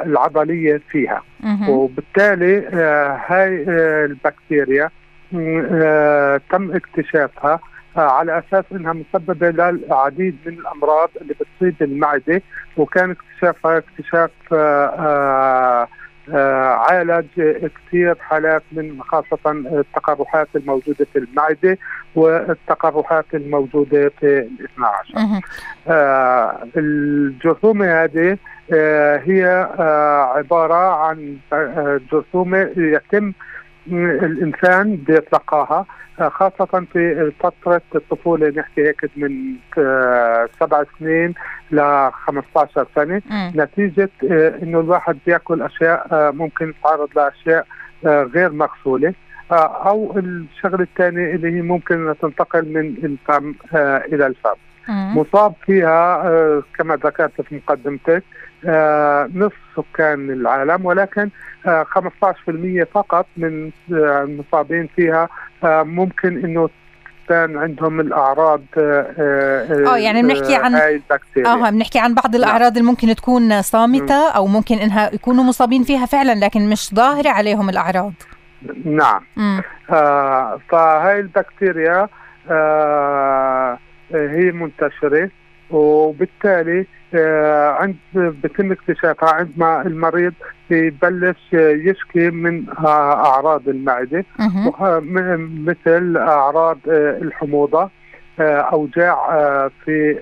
العضلية 0.05 0.81
فيها. 0.89 1.21
وبالتالي 1.69 2.67
هاي 3.27 3.65
البكتيريا 4.05 4.89
تم 6.49 6.71
اكتشافها 6.71 7.59
على 7.95 8.39
أساس 8.39 8.65
إنها 8.71 8.93
مسببة 8.93 9.49
للعديد 9.49 10.37
من 10.45 10.53
الأمراض 10.53 11.09
اللي 11.21 11.33
بتصيب 11.33 11.75
المعدة 11.81 12.41
وكان 12.77 13.11
اكتشافها 13.11 13.77
اكتشاف 13.77 14.31
آه، 14.53 14.55
آه، 14.55 15.87
عالج 16.89 17.25
كثير 17.67 18.15
حالات 18.19 18.63
من 18.71 19.01
خاصة 19.01 19.51
التقرحات 19.51 20.47
الموجودة 20.55 21.05
في 21.13 21.19
المعدة 21.19 21.77
والتقرحات 22.15 23.25
الموجودة 23.33 24.11
في 24.19 24.39
ال 24.39 24.65
12 24.65 25.41
آه 25.87 26.67
الجرثومة 26.77 28.03
هذه 28.03 28.37
آه 28.73 29.17
هي 29.17 29.45
آه 29.79 30.37
عبارة 30.37 30.93
عن 30.95 31.37
جرثومة 32.11 32.69
يتم 32.77 33.33
الإنسان 33.91 34.95
بيتلقاها 34.95 35.85
آه، 36.19 36.29
خاصة 36.29 36.85
في 36.93 37.31
فترة 37.39 37.81
الطفولة 37.95 38.49
نحكي 38.49 38.87
هيك 38.87 39.11
من 39.15 39.55
آه، 39.77 40.49
سبع 40.59 40.83
سنين 40.99 41.33
ل 41.71 42.09
15 42.11 42.87
سنة. 42.95 43.21
م. 43.31 43.61
نتيجة 43.61 44.09
آه، 44.31 44.59
إنه 44.63 44.79
الواحد 44.79 45.17
بياكل 45.25 45.61
أشياء 45.61 46.31
ممكن 46.31 46.69
يتعرض 46.69 47.09
لأشياء 47.15 47.65
غير 48.05 48.51
مغسولة. 48.51 49.13
أو 49.51 50.17
الشغلة 50.17 50.81
الثانية 50.81 51.35
اللي 51.35 51.57
هي 51.57 51.61
ممكن 51.61 52.13
تنتقل 52.21 52.73
من 52.73 52.79
الفم 52.79 53.53
إلى 54.13 54.27
الفم. 54.27 54.55
مصاب 54.89 55.53
فيها 55.65 56.23
كما 56.77 56.95
ذكرت 56.95 57.41
في 57.41 57.55
مقدمتك 57.55 58.23
نصف 59.35 59.57
سكان 59.75 60.31
العالم 60.31 60.85
ولكن 60.85 61.29
15% 61.65 62.83
فقط 62.93 63.27
من 63.37 63.71
المصابين 63.91 64.89
فيها. 64.95 65.29
ممكن 65.83 66.45
إنه 66.45 66.69
كان 67.29 67.57
عندهم 67.57 67.99
الأعراض 67.99 68.61
آه, 68.77 69.13
آه،, 69.19 69.87
آه، 69.87 69.97
يعني 69.97 70.21
بنحكي 70.21 70.55
عن 70.55 70.75
آه 70.75 71.69
بنحكي 71.69 71.99
عن 71.99 72.13
بعض 72.13 72.35
الأعراض 72.35 72.77
اللي 72.77 72.89
ممكن 72.89 73.15
تكون 73.15 73.61
صامتة 73.61 74.29
أو 74.29 74.47
ممكن 74.47 74.77
إنها 74.77 75.13
يكونوا 75.13 75.43
مصابين 75.43 75.83
فيها 75.83 76.05
فعلا 76.05 76.45
لكن 76.45 76.69
مش 76.69 76.93
ظاهرة 76.95 77.29
عليهم 77.29 77.69
الأعراض. 77.69 78.13
نعم. 78.85 79.21
آه 79.89 80.59
فهاي 80.69 81.19
البكتيريا 81.19 82.07
آه 82.49 83.77
هي 84.13 84.51
منتشرة. 84.51 85.29
وبالتالي 85.71 86.85
آه، 87.15 87.69
عند 87.69 87.95
بتم 88.15 88.71
اكتشافها 88.71 89.29
عندما 89.29 89.81
المريض 89.81 90.33
يبلش 90.71 91.53
يشكي 91.53 92.29
من 92.29 92.65
أعراض 92.87 93.69
المعدة. 93.69 94.25
مثل 95.65 96.17
أعراض 96.17 96.77
آه، 96.89 97.17
الحموضة 97.21 97.89
آه، 98.39 98.59
أوجاع 98.59 99.27
في 99.85 100.15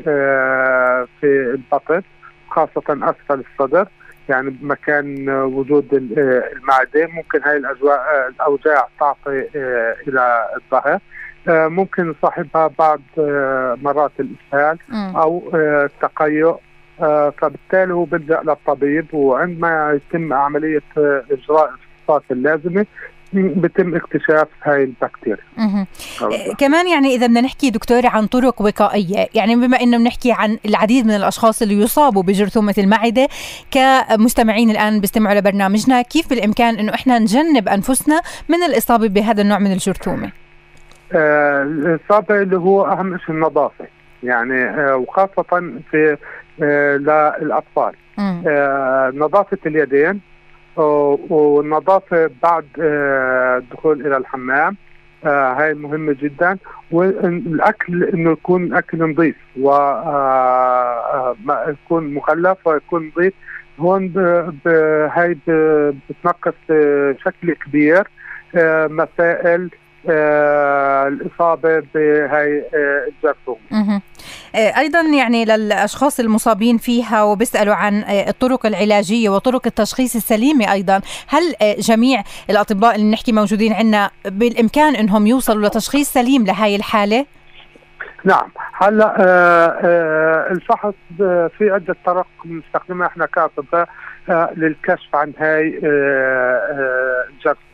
في 1.21 1.25
البطن 1.25 2.01
خاصة 2.49 2.83
أسفل 2.89 3.43
الصدر. 3.51 3.87
يعني 4.29 4.49
بمكان 4.49 5.29
وجود 5.29 5.93
المعدة. 5.93 7.07
ممكن 7.07 7.43
هاي 7.43 7.57
الأجواء 7.57 8.29
الأوجاع 8.29 8.87
تعطي 8.99 9.47
إلى 10.07 10.47
الظهر. 10.55 10.99
ممكن 11.49 12.13
صاحبها 12.21 12.69
بعض 12.79 12.99
مرات 13.83 14.11
الإسهال 14.19 14.77
أو 15.15 15.51
التقيؤ 15.53 16.57
آه، 17.01 17.33
فبالتالي 17.41 17.93
هو 17.93 18.03
بيلجأ 18.03 18.41
للطبيب 18.45 19.13
وعندما 19.13 19.99
يتم 19.99 20.33
عملية 20.33 20.83
آه، 20.97 21.23
إجراء 21.31 21.69
الفحوصات 21.69 22.23
اللازمة 22.31 22.85
بتم 23.33 23.95
اكتشاف 23.95 24.47
هاي 24.63 24.83
البكتيريا. 24.83 25.43
آه، 26.21 26.53
كمان 26.57 26.87
يعني 26.87 27.15
إذا 27.15 27.27
بدنا 27.27 27.41
نحكي 27.41 27.69
دكتور 27.69 28.07
عن 28.07 28.27
طرق 28.27 28.61
وقائية 28.61 29.27
يعني 29.35 29.55
بما 29.55 29.81
إنه 29.81 29.97
بنحكي 29.97 30.31
عن 30.31 30.57
العديد 30.65 31.05
من 31.05 31.15
الأشخاص 31.15 31.61
اللي 31.61 31.79
يصابوا 31.79 32.23
بجرثومة 32.23 32.75
المعدة 32.77 33.27
كمستمعين 33.71 34.69
الآن 34.69 34.99
بيستمعوا 34.99 35.39
لبرنامجنا 35.39 36.01
كيف 36.01 36.29
بالإمكان 36.29 36.79
إنه 36.79 36.93
إحنا 36.93 37.19
نجنب 37.19 37.67
أنفسنا 37.67 38.21
من 38.49 38.63
الإصابة 38.63 39.07
بهذا 39.07 39.41
النوع 39.41 39.59
من 39.59 39.71
الجرثومة؟ 39.71 40.46
آه 41.13 41.63
الاصابه 41.63 42.41
اللي 42.41 42.57
هو 42.57 42.85
أهم 42.85 43.17
شيء 43.17 43.35
النظافة. 43.35 43.85
يعني 44.23 44.63
آه 44.63 44.95
وخاصة 44.95 45.73
في 45.91 46.17
آه، 46.63 46.97
للأطفال. 47.41 47.93
نظافة 49.19 49.57
اليدين 49.65 50.21
والنظافة 51.29 52.29
بعد 52.43 52.65
الدخول 52.79 54.07
إلى 54.07 54.17
الحمام. 54.17 54.75
هاي 55.25 55.73
مهمة 55.73 56.15
جدا. 56.21 56.57
والأكل 56.91 58.03
إنه 58.03 58.31
يكون 58.31 58.73
أكل 58.73 59.11
نظيف 59.11 59.35
و 59.61 59.71
يكون 61.69 62.13
مخلف 62.13 62.67
ويكون 62.67 63.11
نظيف. 63.17 63.33
هون 63.79 64.13
هاي 65.15 65.37
بتنقص 66.09 66.53
بشكل 66.69 67.53
كبير 67.53 68.07
مسائل 68.89 69.69
آه، 71.07 71.09
الإصابة 71.09 71.83
بهي 71.95 72.63
آه، 72.73 73.07
الجرثومه. 73.07 74.01
آه، 74.55 74.79
أيضا 74.79 75.01
يعني 75.01 75.45
للأشخاص 75.45 76.19
المصابين 76.19 76.77
فيها 76.77 77.23
وبيسألوا 77.23 77.75
عن 77.75 78.03
الطرق 78.07 78.65
العلاجية 78.65 79.29
وطرق 79.29 79.61
التشخيص 79.65 80.15
السليمة 80.15 80.71
أيضا، 80.71 81.01
هل 81.27 81.75
جميع 81.79 82.23
الأطباء 82.49 82.95
اللي 82.95 83.11
نحكي 83.11 83.31
موجودين 83.31 83.73
عندنا 83.73 84.09
بالإمكان 84.25 84.95
إنهم 84.95 85.27
يوصلوا 85.27 85.67
لتشخيص 85.67 86.13
سليم 86.13 86.45
لهي 86.45 86.75
الحالة؟ 86.75 87.25
نعم 88.23 88.49
هلأ 88.73 89.15
الفحص 90.51 90.93
في 91.57 91.69
عدة 91.71 91.95
طرق 92.05 92.27
بنستخدمها 92.45 93.07
إحنا 93.07 93.25
كأطباء 93.25 93.89
للكشف 94.29 95.15
عن 95.15 95.33
هاي 95.39 95.79
الجرثومه 95.83 95.97
آه، 97.35 97.57
آه، 97.57 97.65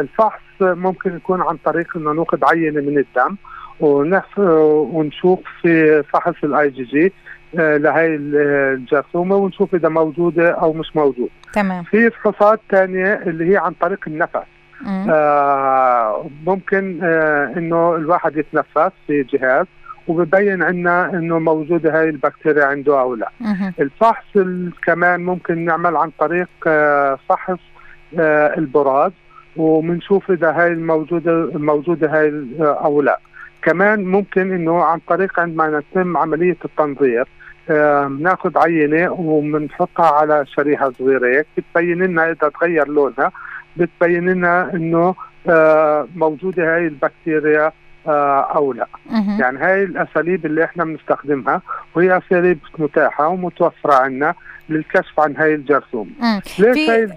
الفحص 0.00 0.40
ممكن 0.60 1.16
يكون 1.16 1.40
عن 1.42 1.56
طريق 1.64 1.96
إنه 1.96 2.12
ناخذ 2.12 2.38
عينة 2.44 2.80
من 2.80 2.98
الدم 2.98 3.36
ونشوف 3.80 5.40
في 5.62 6.02
فحص 6.02 6.34
الاي 6.44 6.70
جي 6.70 6.82
جي 6.84 7.12
لهي 7.54 8.06
الجرثومة 8.06 9.36
ونشوف 9.36 9.74
إذا 9.74 9.88
موجودة 9.88 10.50
أو 10.50 10.72
مش 10.72 10.96
موجودة. 10.96 11.30
تمام. 11.52 11.82
في 11.82 12.10
فحوصات 12.10 12.60
ثانية 12.70 13.14
اللي 13.14 13.52
هي 13.52 13.56
عن 13.56 13.72
طريق 13.72 14.00
النفس. 14.06 14.38
آه 14.86 16.26
ممكن 16.46 17.00
آه 17.02 17.52
إنه 17.56 17.94
الواحد 17.96 18.36
يتنفس 18.36 18.92
في 19.06 19.22
جهاز 19.22 19.66
وببين 20.08 20.62
عنا 20.62 21.10
إنه 21.10 21.38
موجودة 21.38 21.98
هاي 22.00 22.08
البكتيريا 22.08 22.64
عنده 22.64 23.00
أو 23.00 23.14
لا. 23.14 23.30
الفحص 23.80 24.24
كمان 24.86 25.20
ممكن 25.24 25.64
نعمل 25.64 25.96
عن 25.96 26.10
طريق 26.18 26.48
آه 26.66 27.18
فحص 27.28 27.50
آه، 27.50 27.73
البراز 28.58 29.12
وبنشوف 29.56 30.30
إذا 30.30 30.50
هاي 30.50 30.66
الموجودة 30.66 31.50
موجودة 31.54 32.20
هاي 32.20 32.44
أو 32.60 33.02
لا. 33.02 33.18
كمان 33.62 34.04
ممكن 34.04 34.52
إنه 34.52 34.84
عن 34.84 34.98
طريق 35.08 35.40
عندما 35.40 35.82
نتم 35.92 36.16
عملية 36.16 36.56
التنظير 36.64 37.28
بناخذ 38.08 38.56
آه، 38.56 38.60
عينة 38.60 39.12
وبنحطها 39.12 40.06
على 40.06 40.46
شريحة 40.46 40.92
صغيرة 40.98 41.26
هيك 41.26 41.46
بتبين 41.56 42.02
لنا 42.02 42.30
إذا 42.30 42.48
تغير 42.60 42.88
لونها 42.88 43.32
بتبين 43.76 44.28
لنا 44.28 44.74
إنه 44.74 45.14
آه، 45.48 46.08
موجودة 46.16 46.74
هاي 46.74 46.86
البكتيريا 46.86 47.72
أو 48.06 48.72
لا. 48.72 48.86
يعني 49.40 49.58
هاي 49.58 49.84
الأساليب 49.84 50.46
اللي 50.46 50.64
إحنا 50.64 50.84
بنستخدمها 50.84 51.62
وهي 51.94 52.18
أساليب 52.18 52.58
متاحة 52.78 53.28
ومتوفرة 53.28 53.94
عندنا 53.94 54.34
للكشف 54.68 55.20
عن 55.20 55.36
هاي 55.36 55.54
الجرثومة. 55.54 56.10
ليش 56.58 56.74
في 56.74 56.90
هاي 56.90 57.08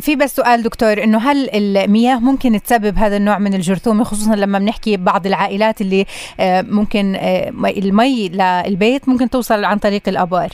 في 0.00 0.16
بس 0.16 0.36
سؤال 0.36 0.62
دكتور 0.62 1.02
إنه 1.02 1.18
هل 1.18 1.50
المياه 1.54 2.18
ممكن 2.18 2.62
تسبب 2.62 2.96
هذا 2.96 3.16
النوع 3.16 3.38
من 3.38 3.54
الجرثومة 3.54 4.04
خصوصا 4.04 4.36
لما 4.36 4.58
بنحكي 4.58 4.96
بعض 4.96 5.26
العائلات 5.26 5.80
اللي 5.80 6.06
آه، 6.40 6.62
ممكن 6.62 7.14
آه، 7.14 7.52
المي 7.76 8.28
للبيت 8.28 9.08
ممكن 9.08 9.30
توصل 9.30 9.64
عن 9.64 9.78
طريق 9.78 10.02
الأبار؟ 10.08 10.48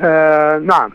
آه 0.00 0.58
نعم. 0.58 0.90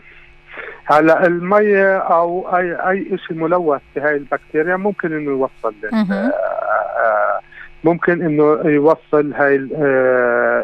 هلا 0.84 1.26
المية 1.26 1.98
أو 1.98 2.56
أي 2.56 2.72
أي 2.90 3.18
شيء 3.26 3.36
ملوث 3.36 3.80
بهاي 3.96 4.16
البكتيريا 4.16 4.76
ممكن 4.76 5.12
إنه 5.12 5.30
يوصل 5.30 5.74
آه 5.92 7.40
ممكن 7.84 8.22
إنه 8.22 8.60
يوصل 8.64 9.32
هاي 9.32 9.56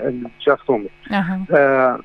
الجرثومة 0.08 0.88
آه 1.52 1.98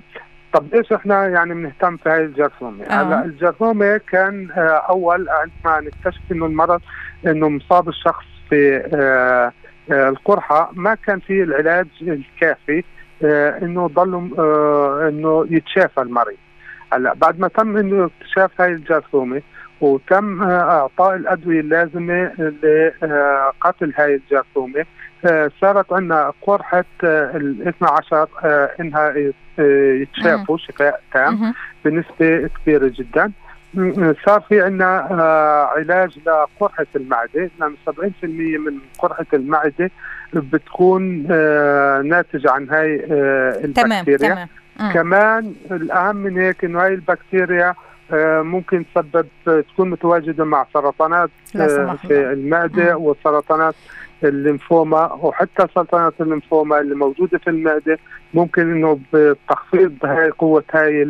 طب 0.54 0.76
ليش 0.76 0.94
إحنا 0.94 1.28
يعني 1.28 1.54
بنهتم 1.54 1.98
في 1.98 2.10
هاي 2.10 2.26
الجرثومة؟ 2.26 2.84
آه. 2.86 2.92
هلأ 3.04 3.26
الجرثومة 3.26 3.98
كان 3.98 4.50
آه 4.52 4.86
أول 4.90 5.28
عندما 5.30 5.90
نكتشف 5.90 6.22
إنه 6.32 6.46
المرض 6.46 6.82
إنه 7.28 7.50
مصاب 7.50 7.90
الشخص 7.90 8.26
في 8.50 8.78
آه 8.94 9.52
آه 9.92 10.10
القرحة 10.10 10.72
ما 10.74 10.96
كان 10.96 11.20
في 11.20 11.44
العلاج 11.44 11.88
الكافي 12.02 12.84
آه 13.24 13.58
إنه 13.62 13.88
ضل 13.88 14.32
آه 14.40 15.10
إنه 15.10 15.48
يتشافى 15.50 16.02
المريض. 16.02 16.38
هلأ 16.94 17.14
بعد 17.14 17.40
ما 17.40 17.48
تم 17.48 17.78
إنه 17.78 18.06
اكتشاف 18.22 18.62
هاي 18.62 18.72
الجرثومة 18.72 19.42
وتم 19.82 20.44
إعطاء 20.44 21.16
الأدوية 21.16 21.60
اللازمة 21.60 22.32
لقتل 23.02 23.94
هاي 23.98 24.16
الجرثومه 24.16 24.86
آه 25.26 25.52
صارت 25.62 25.94
عندنا 25.94 26.34
قرحة 26.42 26.86
آه 27.04 27.38
ال 27.38 27.68
12 27.68 28.28
آه 28.44 28.70
إنها 28.80 29.14
يتشافوا 30.02 30.58
شفاء 30.58 31.02
تام 31.14 31.54
بنسبة 31.86 32.48
كبيرة 32.48 32.92
جدا. 32.96 33.32
صار 34.26 34.42
في 34.50 34.62
عندنا 34.62 34.98
علاج 35.76 36.20
لقرحة 36.26 36.86
المعدة. 36.96 37.50
لأن 37.60 37.76
70% 37.90 38.24
من 38.60 38.80
قرحة 39.00 39.26
المعدة 39.34 39.92
بتكون 40.34 41.28
ناتجة 42.08 42.52
عن 42.52 42.70
هاي 42.70 42.96
البكتيريا. 43.64 44.18
تمام. 44.18 44.48
تمام 44.78 44.94
كمان 44.94 45.54
الأهم 45.72 46.16
من 46.16 46.38
هيك 46.38 46.66
إنه 46.66 46.82
هاي 46.84 46.94
البكتيريا 46.94 47.74
ممكن 48.44 48.86
تسبب 48.96 49.26
تكون 49.46 49.90
متواجدة 49.90 50.46
مع 50.46 50.66
سرطانات 50.74 51.30
في 51.98 52.32
المعدة 52.34 52.98
وسرطانات 52.98 53.76
الليمفوما 54.24 55.14
وحتى 55.14 55.68
سرطانات 55.76 56.14
الليمفوما 56.22 56.80
اللي 56.80 56.96
موجودة 56.96 57.38
في 57.38 57.50
المعدة. 57.50 58.00
ممكن 58.34 58.62
إنه 58.62 59.00
بتخفيض 59.14 59.94
هاي 60.04 60.30
قوة 60.30 60.64
هاي 60.74 61.04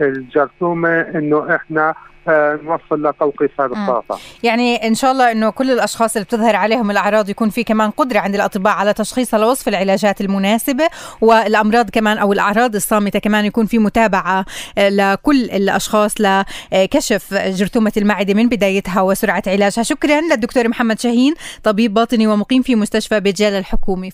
الجرثومة 0.00 1.00
إنه 1.00 1.54
إحنا 1.56 1.88
آه 1.90 1.94
نوصل 2.28 3.06
لتوقيف 3.08 3.60
هذا 3.60 3.72
السرطان 3.72 4.18
يعني 4.42 4.86
إن 4.86 4.94
شاء 4.94 5.12
الله 5.12 5.32
إنه 5.32 5.50
كل 5.50 5.70
الأشخاص 5.70 6.16
اللي 6.16 6.24
بتظهر 6.24 6.56
عليهم 6.56 6.90
الأعراض 6.90 7.28
يكون 7.28 7.50
في 7.50 7.64
كمان 7.64 7.90
قدرة 7.90 8.18
عند 8.18 8.34
الأطباء 8.34 8.72
على 8.72 8.92
تشخيصها 8.92 9.40
لوصف 9.40 9.68
العلاجات 9.68 10.20
المناسبة 10.20 10.88
والأمراض 11.20 11.90
كمان 11.90 12.18
أو 12.18 12.32
الأعراض 12.32 12.74
الصامتة 12.74 13.18
كمان 13.18 13.44
يكون 13.44 13.66
في 13.66 13.78
متابعة 13.78 14.44
لكل 14.78 15.44
الأشخاص 15.44 16.14
لكشف 16.20 17.34
جرثومة 17.34 17.92
المعدة 17.96 18.34
من 18.34 18.48
بدايتها 18.48 19.00
وسرعة 19.00 19.42
علاجها. 19.46 19.82
شكرا 19.82 20.20
للدكتور 20.20 20.68
محمد 20.68 21.00
شاهين 21.00 21.34
طبيب 21.62 21.94
باطني 21.94 22.26
ومقيم 22.26 22.62
في 22.62 22.74
مستشفى 22.74 23.20
بجال 23.20 23.52
الحكومي 23.52 24.10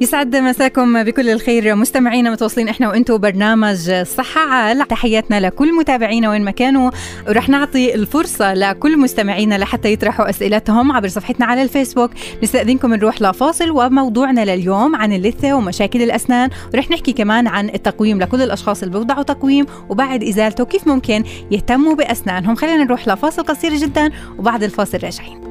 يسعد 0.00 0.36
مساكم 0.36 1.02
بكل 1.02 1.30
الخير 1.30 1.74
مستمعينا 1.74 2.30
متواصلين 2.30 2.68
إحنا 2.68 2.88
وأنتم 2.88 3.18
برنامج 3.18 3.92
صحة. 4.02 4.40
عال 4.40 4.88
تحياتنا 4.88 5.40
لكل 5.40 5.74
متابعينا 5.74 6.30
وين 6.30 6.44
ما 6.44 6.50
كانوا. 6.50 6.90
ورح 7.28 7.48
نعطي 7.48 7.94
الفرصة 7.94 8.54
لكل 8.54 8.98
مستمعينا 8.98 9.58
لحتى 9.58 9.92
يطرحوا 9.92 10.30
أسئلتهم 10.30 10.92
عبر 10.92 11.08
صفحتنا 11.08 11.46
على 11.46 11.62
الفيسبوك. 11.62 12.10
نستأذنكم 12.42 12.94
نروح 12.94 13.22
لفاصل 13.22 13.70
وموضوعنا 13.70 14.44
لليوم 14.44 14.96
عن 14.96 15.12
اللثة 15.12 15.54
ومشاكل 15.54 16.02
الأسنان. 16.02 16.50
ورح 16.74 16.90
نحكي 16.90 17.12
كمان 17.12 17.46
عن 17.46 17.68
التقويم 17.68 18.20
لكل 18.20 18.42
الأشخاص 18.42 18.82
اللي 18.82 18.92
بيوضعوا 18.92 19.22
تقويم 19.22 19.66
وبعد 19.88 20.24
إزالته 20.24 20.64
كيف 20.64 20.86
ممكن 20.86 21.24
يهتموا 21.50 21.94
بأسنانهم. 21.94 22.54
خلينا 22.54 22.84
نروح 22.84 23.08
لفاصل 23.08 23.42
قصير 23.42 23.74
جدا 23.74 24.10
وبعد 24.38 24.62
الفاصل 24.62 24.98
راجعين. 25.02 25.47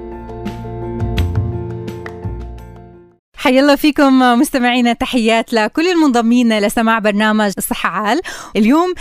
حيا 3.38 3.62
الله 3.62 3.76
فيكم 3.76 4.20
مستمعينا 4.20 4.94
تحيات 4.94 5.54
لكل 5.54 5.88
المنضمين 5.88 6.60
لسماع 6.60 7.00
برنامج 7.00 7.52
الصحة 7.58 7.90
عال. 7.90 8.22
اليوم 8.56 8.94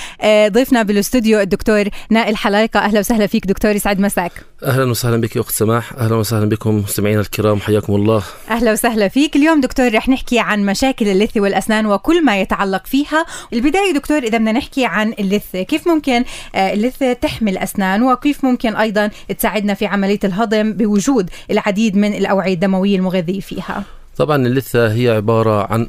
ضيفنا 0.49 0.83
بالاستوديو 0.83 1.41
الدكتور 1.41 1.89
نائل 2.11 2.37
حلايقة. 2.37 2.81
أهلا 2.81 3.01
وسهلا 3.01 3.27
فيك 3.27 3.47
دكتور 3.47 3.71
يسعد 3.71 4.01
مساك. 4.01 4.33
أهلا 4.63 4.85
وسهلا 4.85 5.21
بك 5.21 5.37
أخت 5.37 5.51
سماح. 5.51 5.93
أهلا 5.93 6.15
وسهلا 6.15 6.49
بكم 6.49 6.77
مستمعينا 6.77 7.21
الكرام. 7.21 7.61
حياكم 7.61 7.95
الله. 7.95 8.23
أهلا 8.51 8.73
وسهلا 8.73 9.09
فيك. 9.09 9.37
اليوم 9.37 9.61
دكتور 9.61 9.95
رح 9.95 10.09
نحكي 10.09 10.39
عن 10.39 10.67
مشاكل 10.67 11.09
اللثة 11.09 11.41
والأسنان 11.41 11.87
وكل 11.87 12.25
ما 12.25 12.41
يتعلق 12.41 12.87
فيها. 12.87 13.27
البداية 13.53 13.93
دكتور 13.93 14.19
إذا 14.19 14.39
بدنا 14.39 14.53
نحكي 14.53 14.85
عن 14.85 15.15
اللثة 15.19 15.63
كيف 15.63 15.89
ممكن 15.89 16.25
اللثة 16.57 17.13
تحمي 17.13 17.51
الأسنان؟ 17.51 18.03
وكيف 18.03 18.45
ممكن 18.45 18.77
أيضا 18.77 19.11
تساعدنا 19.39 19.75
في 19.75 19.87
عملية 19.87 20.21
الهضم 20.25 20.73
بوجود 20.73 21.31
العديد 21.51 21.97
من 21.97 22.15
الأوعية 22.15 22.55
الدموية 22.55 22.97
المغذية 22.97 23.41
فيها؟ 23.41 23.83
طبعا 24.17 24.47
اللثة 24.47 24.93
هي 24.93 25.09
عبارة 25.11 25.73
عن 25.73 25.87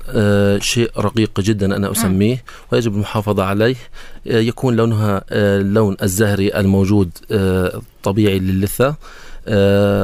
شيء 0.61 0.91
رقيق 0.97 1.39
جدا 1.39 1.75
أنا 1.75 1.91
أسميه 1.91 2.43
ويجب 2.71 2.93
المحافظة 2.93 3.43
عليه. 3.43 3.75
يكون 4.25 4.75
لونها 4.75 5.23
اللون 5.31 5.97
الزهري 6.03 6.59
الموجود 6.59 7.09
طبيعي 8.03 8.39
للثة. 8.39 8.87
آه 8.87 8.95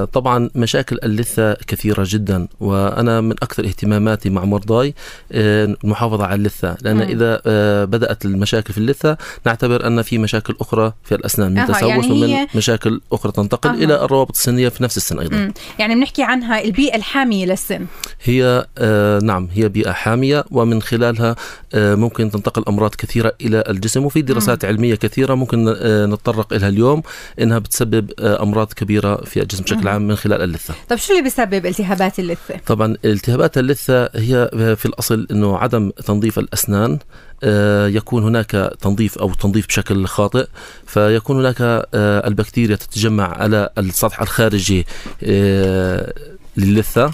طبعا 0.06 0.50
مشاكل 0.56 1.00
اللثة 1.04 1.54
كثيرة 1.54 2.06
جدا 2.08 2.48
وأنا 2.60 3.22
من 3.22 3.32
أكثر 3.32 3.66
اهتماماتي 3.66 4.30
مع 4.30 4.46
مرضاي 4.46 4.94
آه 5.32 5.76
المحافظة 5.84 6.26
على 6.26 6.36
اللثة 6.36 6.78
لأن 6.82 6.98
م. 6.98 7.02
إذا 7.02 7.42
آه 7.46 7.86
بدأت 7.86 8.26
المشاكل 8.26 8.74
في 8.74 8.78
اللثة 8.78 9.18
نعتبر 9.46 9.88
أن 9.88 10.02
في 10.02 10.18
مشاكل 10.18 10.56
أخرى 10.62 10.94
في 11.04 11.16
الأسنان 11.16 11.54
من 11.54 11.66
تسوس 11.66 11.84
يعني 11.84 12.12
ومن 12.12 12.48
مشاكل 12.56 13.02
أخرى 13.12 13.32
تنتقل 13.32 13.70
أه. 13.70 13.74
إلى 13.74 14.04
الروابط 14.06 14.36
السنية 14.36 14.70
في 14.70 14.84
نفس 14.84 14.98
السن 14.98 15.20
أيضا 15.20 15.38
م. 15.38 15.54
يعني 15.80 15.96
بنحكي 15.96 16.24
عنها 16.24 16.64
البيئة 16.64 16.96
الحامية 16.96 17.46
للسن 17.46 17.86
هي 18.24 18.66
نعم 19.24 19.50
هي 19.54 19.70
بيئة 19.70 19.92
حامية 19.92 20.46
ومن 20.52 20.82
خلالها 20.82 21.36
ممكن 21.76 22.32
تنتقل 22.32 22.64
أمراض 22.68 22.96
كثيرة 22.96 23.34
إلى 23.42 23.64
الجسم 23.70 24.06
وفي 24.06 24.22
دراسات 24.22 24.66
م. 24.66 24.68
علمية 24.68 24.96
كثيرة 24.96 25.36
ممكن 25.36 25.66
نتطرق 26.14 26.54
إليها 26.54 26.70
اليوم 26.70 27.04
إنها 27.42 27.60
بتسبب 27.60 28.12
أمراض 28.20 28.74
كبيرة 28.74 29.16
في 29.16 29.33
الجسم 29.42 29.64
بشكل 29.64 29.88
عام 29.88 30.08
من 30.08 30.16
خلال 30.16 30.42
اللثة. 30.42 30.74
طيب 30.90 31.00
شو 31.00 31.12
اللي 31.12 31.24
بيسبب 31.24 31.66
التهابات 31.66 32.20
اللثة؟ 32.20 32.56
طبعا 32.68 32.96
التهابات 33.06 33.58
اللثة 33.58 34.04
هي 34.04 34.50
في 34.76 34.86
الأصل 34.86 35.28
إنه 35.32 35.58
عدم 35.58 35.90
تنظيف 35.90 36.40
الأسنان 36.40 37.00
يكون 37.96 38.24
هناك 38.24 38.76
تنظيف 38.82 39.18
أو 39.18 39.34
تنظيف 39.34 39.68
بشكل 39.68 40.06
خاطئ 40.06 40.48
فيكون 40.88 41.40
هناك 41.40 41.88
البكتيريا 41.96 42.76
تتجمع 42.76 43.38
على 43.38 43.70
السطح 43.78 44.22
الخارجي 44.22 44.86
للثة. 46.58 47.12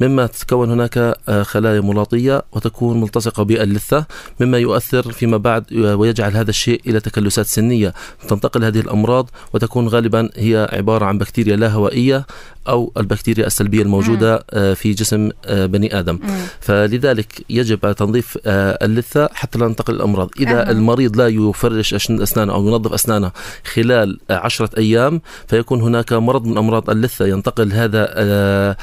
مما 0.00 0.26
تتكون 0.26 0.70
هناك 0.70 1.16
خلايا 1.42 1.80
ملاطية 1.80 2.42
وتكون 2.52 3.00
ملتصقة 3.00 3.42
باللثة 3.42 4.04
مما 4.40 4.58
يؤثر 4.58 5.12
فيما 5.12 5.36
بعد 5.36 5.72
ويجعل 5.72 6.36
هذا 6.36 6.50
الشيء 6.50 6.80
إلى 6.86 7.00
تكلسات 7.00 7.46
سنية. 7.46 7.94
تنتقل 8.28 8.64
هذه 8.64 8.80
الأمراض 8.80 9.30
وتكون 9.52 9.88
غالبا 9.88 10.28
هي 10.36 10.68
عبارة 10.72 11.04
عن 11.04 11.18
بكتيريا 11.18 11.56
لا 11.56 11.68
هوائية 11.68 12.26
أو 12.68 12.92
البكتيريا 12.96 13.46
السلبية 13.46 13.82
الموجودة 13.82 14.44
في 14.74 14.92
جسم 14.92 15.30
بني 15.48 15.98
آدم. 15.98 16.18
فلذلك 16.60 17.44
يجب 17.50 17.92
تنظيف 17.92 18.38
اللثة 18.46 19.28
حتى 19.34 19.58
لا 19.58 19.68
تنتقل 19.68 19.94
الأمراض. 19.94 20.30
إذا 20.40 20.70
المريض 20.70 21.16
لا 21.16 21.28
يفرش 21.28 21.94
أسنانه 21.94 22.52
أو 22.52 22.68
ينظف 22.68 22.92
أسنانه 22.92 23.30
خلال 23.74 24.18
عشرة 24.30 24.70
أيام 24.78 25.20
فيكون 25.48 25.80
هناك 25.80 26.12
مرض 26.12 26.44
من 26.44 26.58
أمراض 26.58 26.90
اللثة. 26.90 27.26
ينتقل 27.26 27.72
هذا 27.72 28.76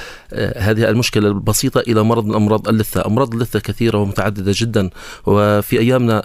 هذه 0.58 0.90
المشكلة 0.90 1.28
البسيطة 1.28 1.80
إلى 1.80 2.04
مرض 2.04 2.26
من 2.26 2.36
أمراض 2.36 2.68
اللثة. 2.68 3.06
أمراض 3.06 3.34
اللثة 3.34 3.60
كثيرة 3.60 3.98
ومتعددة 3.98 4.52
جدا. 4.56 4.90
وفي 5.26 5.80
أيامنا 5.80 6.22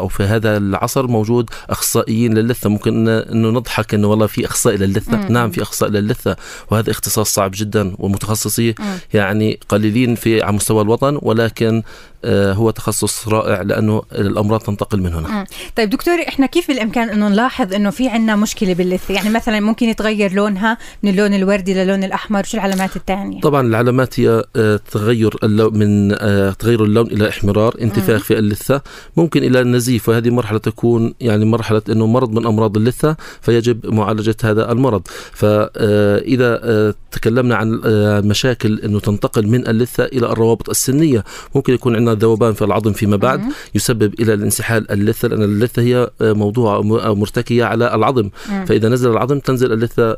أو 0.00 0.08
في 0.08 0.22
هذا 0.22 0.56
العصر 0.56 1.06
موجود 1.06 1.50
أخصائيين 1.70 2.34
للثة 2.38 2.70
ممكن 2.70 3.08
أنه 3.08 3.50
نضحك 3.50 3.94
أنه 3.94 4.08
والله 4.08 4.26
في 4.26 4.46
أخصائي 4.46 4.76
للثة 4.76 5.16
مم. 5.16 5.32
نعم 5.32 5.50
في 5.50 5.62
أخصائي 5.62 5.92
للثة 5.92 6.36
وهذا 6.70 6.90
اختصاص 6.90 7.34
صعب 7.34 7.50
جدا 7.54 7.94
ومتخصصي 7.98 8.74
مم. 8.78 8.98
يعني 9.14 9.60
قليلين 9.68 10.14
في 10.14 10.42
على 10.42 10.56
مستوى 10.56 10.82
الوطن. 10.82 11.18
ولكن 11.22 11.82
هو 12.26 12.70
تخصص 12.70 13.28
رائع 13.28 13.62
لأنه 13.62 14.02
الأمراض 14.12 14.60
تنتقل 14.60 15.00
من 15.00 15.14
هنا. 15.14 15.46
طيب 15.76 15.90
دكتور 15.90 16.14
إحنا 16.28 16.46
كيف 16.46 16.68
بالإمكان 16.68 17.08
أنه 17.10 17.28
نلاحظ 17.28 17.74
إنه 17.74 17.90
في 17.90 18.08
عندنا 18.08 18.36
مشكلة 18.36 18.74
باللثه؟ 18.74 19.14
يعني 19.14 19.30
مثلا 19.30 19.60
ممكن 19.60 19.88
يتغير 19.88 20.32
لونها 20.32 20.78
من 21.02 21.10
اللون 21.10 21.34
الوردي 21.34 21.74
للون 21.74 22.04
الأحمر، 22.04 22.44
شو 22.44 22.56
العلامات 22.56 22.96
الثانية؟ 22.96 23.40
طبعا 23.40 23.66
العلامات 23.66 24.20
هي 24.20 24.44
تغير 24.90 25.36
اللون 25.42 25.78
من 25.78 26.16
تغير 26.56 26.84
اللون 26.84 27.06
إلى 27.06 27.28
إحمرار، 27.28 27.76
انتفاخ 27.80 28.24
في 28.24 28.38
اللثة، 28.38 28.82
ممكن 29.16 29.44
إلى 29.44 29.60
النزيف 29.60 30.08
وهذه 30.08 30.30
مرحلة 30.30 30.58
تكون 30.58 31.14
يعني 31.20 31.44
مرحلة 31.44 31.82
إنه 31.88 32.06
مرض 32.06 32.30
من 32.30 32.46
أمراض 32.46 32.76
اللثة 32.76 33.16
فيجب 33.40 33.94
معالجة 33.94 34.36
هذا 34.44 34.72
المرض. 34.72 35.02
فاذا 35.32 36.94
تكلمنا 37.10 37.56
عن 37.56 37.80
مشاكل 38.24 38.80
إنه 38.80 39.00
تنتقل 39.00 39.46
من 39.46 39.66
اللثة 39.66 40.04
إلى 40.04 40.26
الروابط 40.26 40.68
السنية، 40.68 41.24
ممكن 41.54 41.74
يكون 41.74 41.96
عندنا 41.96 42.09
عندنا 42.10 42.28
ذوبان 42.28 42.52
في 42.52 42.64
العظم 42.64 42.92
فيما 42.92 43.16
بعد 43.16 43.42
يسبب 43.74 44.14
إلى 44.20 44.34
الانسحال 44.34 44.90
اللثة 44.90 45.28
لأن 45.28 45.42
اللثة 45.42 45.82
هي 45.82 46.10
موضوع 46.20 46.80
مرتكية 47.12 47.64
على 47.64 47.94
العظم. 47.94 48.30
فإذا 48.66 48.88
نزل 48.88 49.10
العظم 49.10 49.38
تنزل 49.38 49.72
اللثة 49.72 50.16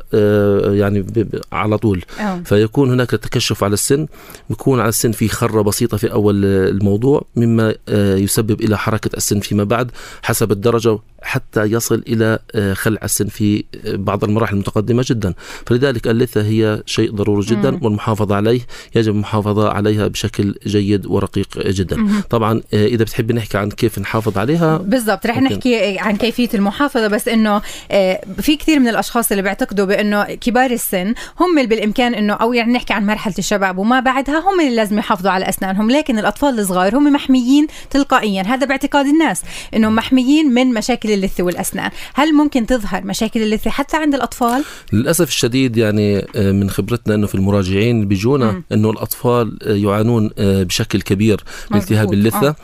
يعني 0.73 1.05
على 1.51 1.77
طول. 1.77 2.01
فيكون 2.45 2.91
هناك 2.91 3.09
تكشف 3.09 3.63
على 3.63 3.73
السن. 3.73 4.07
بيكون 4.49 4.79
على 4.79 4.89
السن 4.89 5.11
في 5.11 5.27
خرة 5.27 5.61
بسيطة 5.61 5.97
في 5.97 6.11
أول 6.11 6.45
الموضوع 6.45 7.25
مما 7.35 7.75
يسبب 8.17 8.61
إلى 8.61 8.77
حركة 8.77 9.09
السن 9.17 9.39
فيما 9.39 9.63
بعد 9.63 9.91
حسب 10.21 10.51
الدرجة 10.51 10.99
حتى 11.21 11.63
يصل 11.63 12.03
إلى 12.07 12.39
خلع 12.73 12.99
السن 13.03 13.27
في 13.27 13.63
بعض 13.85 14.23
المراحل 14.23 14.53
المتقدمة 14.53 15.05
جدا. 15.07 15.33
فلذلك 15.65 16.07
اللثة 16.07 16.41
هي 16.41 16.83
شيء 16.85 17.11
ضروري 17.11 17.45
جدا 17.45 17.71
مم. 17.71 17.79
والمحافظة 17.81 18.35
عليه 18.35 18.61
يجب 18.95 19.13
المحافظة 19.13 19.69
عليها 19.69 20.07
بشكل 20.07 20.55
جيد 20.67 21.05
ورقيق 21.05 21.47
جدا. 21.67 21.82
مم. 21.91 22.23
طبعا 22.29 22.61
إذا 22.73 23.03
بتحب 23.03 23.31
نحكي 23.31 23.57
عن 23.57 23.69
كيف 23.69 23.99
نحافظ 23.99 24.37
عليها 24.37 24.77
بالضبط 24.77 25.25
رح 25.25 25.37
نحكي 25.41 25.99
عن 25.99 26.15
كيفية 26.15 26.49
المحافظة 26.53 27.07
بس 27.07 27.27
إنه 27.27 27.61
في 28.41 28.55
كثير 28.59 28.79
من 28.79 28.87
الأشخاص 28.87 29.31
اللي 29.31 29.43
بيعتقدوا 29.43 29.85
بإنه 29.85 30.23
كبار 30.23 30.71
السن 30.71 31.13
هم 31.39 31.57
اللي 31.57 31.67
بالإمكان 31.67 32.13
إنه 32.13 32.33
أو 32.33 32.53
يعني 32.53 32.73
نحكي 32.73 32.93
عن 32.93 33.05
مرحلة 33.05 33.33
الشباب 33.39 33.77
وما 33.77 33.99
بعدها 33.99 34.39
هم 34.39 34.59
اللي 34.61 34.75
لازم 34.75 34.99
يحافظوا 34.99 35.31
على 35.31 35.49
أسنانهم 35.49 35.91
لكن 35.91 36.19
الأطفال 36.19 36.59
الصغار 36.59 36.97
هم 36.97 37.13
محميين 37.13 37.67
تلقائيا. 37.89 38.41
هذا 38.41 38.65
باعتقاد 38.65 39.05
الناس 39.05 39.41
انهم 39.75 39.95
محميين 39.95 40.53
من 40.53 40.73
مشاكل 40.73 41.11
اللثة 41.11 41.43
والأسنان. 41.43 41.91
هل 42.13 42.33
ممكن 42.33 42.65
تظهر 42.65 43.03
مشاكل 43.05 43.41
اللثة 43.41 43.69
حتى 43.69 43.97
عند 43.97 44.15
الأطفال؟ 44.15 44.63
للأسف 44.93 45.27
الشديد 45.27 45.77
يعني 45.77 46.27
من 46.35 46.69
خبرتنا 46.69 47.15
إنه 47.15 47.27
في 47.27 47.35
المراجعين 47.35 48.07
بيجونا 48.07 48.61
إنه 48.71 48.89
الأطفال 48.89 49.57
يعانون 49.61 50.29
بشكل 50.37 51.01
كبير. 51.01 51.43
التهاب 51.75 52.13
اللثة 52.13 52.47
آه. 52.49 52.55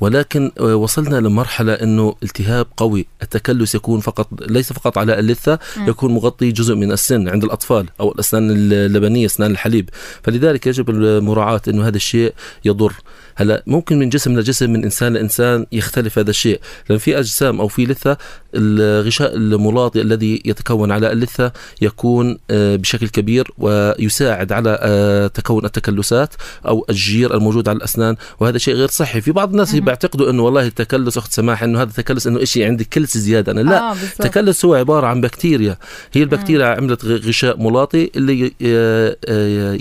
ولكن 0.00 0.50
وصلنا 0.60 1.16
لمرحلة 1.16 1.72
إنه 1.72 2.14
التهاب 2.22 2.66
قوي 2.76 3.06
التكلس 3.22 3.74
يكون 3.74 4.00
فقط 4.00 4.28
ليس 4.40 4.72
فقط 4.72 4.98
على 4.98 5.18
اللثة 5.18 5.58
يكون 5.78 6.14
مغطي 6.14 6.52
جزء 6.52 6.74
من 6.74 6.92
السن 6.92 7.28
عند 7.28 7.44
الأطفال 7.44 7.86
أو 8.00 8.12
الأسنان 8.12 8.50
اللبنية 8.50 9.26
أسنان 9.26 9.50
الحليب. 9.50 9.90
فلذلك 10.22 10.66
يجب 10.66 10.90
المراعاة 10.90 11.60
إنه 11.68 11.88
هذا 11.88 11.96
الشيء 11.96 12.34
يضر. 12.64 12.92
هلا 13.36 13.62
ممكن 13.66 13.98
من 13.98 14.08
جسم 14.08 14.38
لجسم 14.38 14.70
من 14.70 14.84
إنسان 14.84 15.12
لإنسان 15.12 15.66
يختلف 15.72 16.18
هذا 16.18 16.30
الشيء. 16.30 16.60
لأن 16.88 16.98
في 16.98 17.18
أجسام 17.18 17.60
أو 17.60 17.68
في 17.68 17.86
لثة 17.86 18.16
الغشاء 18.54 19.36
الملاطي 19.36 20.00
الذي 20.00 20.42
يتكون 20.44 20.92
على 20.92 21.12
اللثة 21.12 21.52
يكون 21.82 22.38
بشكل 22.50 23.08
كبير 23.08 23.50
ويساعد 23.58 24.52
على 24.52 25.30
تكون 25.34 25.64
التكلسات 25.64 26.34
أو 26.66 26.86
الجير 26.90 27.34
الموجود 27.34 27.68
على 27.68 27.76
الأسنان. 27.76 28.16
وهذا 28.40 28.58
شيء 28.58 28.74
غير 28.74 28.88
صحي. 28.88 29.20
في 29.20 29.32
بعض 29.32 29.50
الناس 29.50 29.74
بيعتقدوا 29.88 30.30
إنه 30.30 30.42
والله 30.42 30.66
التكلس 30.66 31.18
أخت 31.18 31.32
سماح 31.32 31.62
إنه 31.62 31.82
هذا 31.82 31.90
التكلس 31.90 32.26
إنه 32.26 32.44
شيء 32.44 32.66
عندي 32.66 32.84
كلس 32.84 33.18
زيادة 33.18 33.52
أنا 33.52 33.60
لا 33.60 33.90
آه 33.90 33.92
التكلس 33.92 34.64
هو 34.64 34.74
عبارة 34.74 35.06
عن 35.06 35.20
بكتيريا 35.20 35.76
هي 36.12 36.22
البكتيريا 36.22 36.66
مم. 36.66 36.76
عملت 36.76 37.04
غشاء 37.04 37.62
ملاطي 37.62 38.10
اللي 38.16 38.52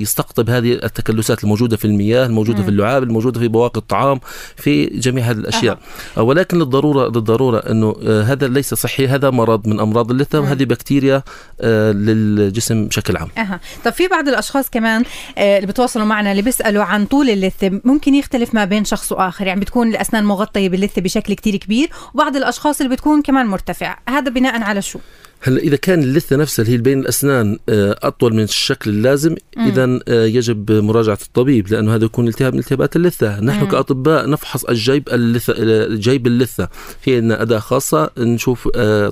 يستقطب 0.01 0.49
هذه 0.49 0.73
التكلسات 0.73 1.43
الموجودة 1.43 1.77
في 1.77 1.85
المياه 1.85 2.25
الموجودة 2.25 2.57
مم. 2.57 2.63
في 2.63 2.69
اللعاب 2.69 3.03
الموجودة 3.03 3.39
في 3.39 3.47
بواقي 3.47 3.77
الطعام 3.77 4.19
في 4.55 4.85
جميع 4.85 5.25
هذه 5.25 5.37
الأشياء 5.37 5.79
أه. 6.17 6.23
ولكن 6.23 6.57
للضرورة 6.57 7.07
للضرورة 7.07 7.57
إنه 7.57 7.95
هذا 8.03 8.47
ليس 8.47 8.73
صحي 8.73 9.07
هذا 9.07 9.29
مرض 9.29 9.67
من 9.67 9.79
أمراض 9.79 10.11
اللثة 10.11 10.39
وهذه 10.39 10.63
بكتيريا 10.63 11.23
للجسم 11.63 12.87
بشكل 12.87 13.17
عام 13.17 13.27
أه. 13.37 13.59
طب 13.85 13.91
في 13.91 14.07
بعض 14.07 14.27
الأشخاص 14.27 14.69
كمان 14.69 15.03
اللي 15.37 15.67
بتواصلوا 15.67 16.05
معنا 16.05 16.31
اللي 16.31 16.41
بيسألوا 16.41 16.83
عن 16.83 17.05
طول 17.05 17.29
اللثة 17.29 17.81
ممكن 17.83 18.15
يختلف 18.15 18.53
ما 18.53 18.65
بين 18.65 18.85
شخص 18.85 19.11
وآخر 19.11 19.47
يعني 19.47 19.59
بتكون 19.59 19.96
الأسنان 19.97 20.25
مغطية 20.25 20.69
باللثة 20.69 21.01
بشكل 21.01 21.33
كتير 21.33 21.55
كبير 21.55 21.89
وبعض 22.13 22.35
الأشخاص 22.35 22.81
اللي 22.81 22.95
بتكون 22.95 23.21
كمان 23.21 23.45
مرتفع 23.45 23.97
هذا 24.09 24.29
بناء 24.29 24.61
على 24.61 24.81
شو؟ 24.81 24.99
هلا 25.41 25.59
إذا 25.59 25.75
كان 25.75 26.03
اللثة 26.03 26.35
نفسها 26.35 26.63
اللي 26.63 26.73
هي 26.73 26.81
بين 26.81 26.99
الأسنان 26.99 27.57
أطول 27.69 28.33
من 28.33 28.43
الشكل 28.43 28.89
اللازم 28.89 29.35
إذا 29.57 29.99
يجب 30.09 30.71
مراجعة 30.71 31.17
الطبيب 31.25 31.71
لأنه 31.71 31.95
هذا 31.95 32.05
يكون 32.05 32.27
التهاب 32.27 32.53
من 32.53 32.59
التهابات 32.59 32.95
اللثة. 32.95 33.39
نحن 33.39 33.63
مم. 33.63 33.71
كأطباء 33.71 34.29
نفحص 34.29 34.65
الجيب 34.65 35.09
اللثة 35.09 35.53
جيب 35.95 36.27
اللثة. 36.27 36.69
في 37.01 37.15
عندنا 37.15 37.41
أداة 37.41 37.59
خاصة 37.59 38.09
نشوف 38.17 38.67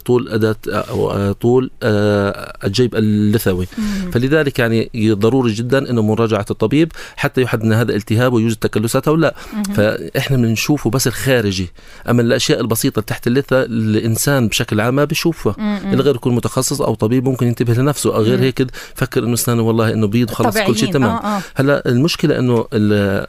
طول 0.05 0.29
أداة 0.29 0.55
أو 0.67 1.31
طول 1.31 1.71
الجيب 1.83 2.95
اللثوي. 2.95 3.67
مم. 3.77 4.11
فلذلك 4.11 4.59
يعني 4.59 4.89
ضروري 4.97 5.53
جدا 5.53 5.89
إنه 5.89 6.01
مراجعة 6.01 6.45
الطبيب 6.51 6.91
حتى 7.15 7.41
يحدد 7.41 7.63
ان 7.63 7.73
هذا 7.73 7.95
التهاب 7.95 8.33
ويوجد 8.33 8.55
تكلسات 8.55 9.07
أو 9.07 9.15
لا. 9.15 9.35
مم. 9.53 9.63
فإحنا 9.63 10.37
بنشوفه 10.37 10.89
بس 10.89 11.07
الخارجي. 11.07 11.69
أما 12.09 12.21
الأشياء 12.21 12.61
البسيطة 12.61 13.01
تحت 13.01 13.27
اللثة 13.27 13.63
الإنسان 13.63 14.47
بشكل 14.47 14.81
عام 14.81 14.95
ما 14.95 15.03
بيشوفها. 15.03 15.55
الغير 15.93 16.14
يكون 16.15 16.35
متخصص 16.35 16.81
أو 16.81 16.95
طبيب 16.95 17.25
ممكن 17.25 17.47
ينتبه 17.47 17.73
لنفسه 17.73 18.15
أو 18.15 18.21
غير 18.21 18.39
هيك 18.39 18.67
فكر 18.95 19.23
إنه 19.23 19.33
اسنانه 19.33 19.61
والله 19.61 19.93
إنه 19.93 20.07
بيض 20.07 20.31
خلص 20.31 20.57
كل 20.57 20.77
شيء 20.77 20.91
تمام 20.93 21.09
آه 21.09 21.37
آه. 21.37 21.41
هلأ 21.55 21.89
المشكلة 21.89 22.39
إنه 22.39 22.65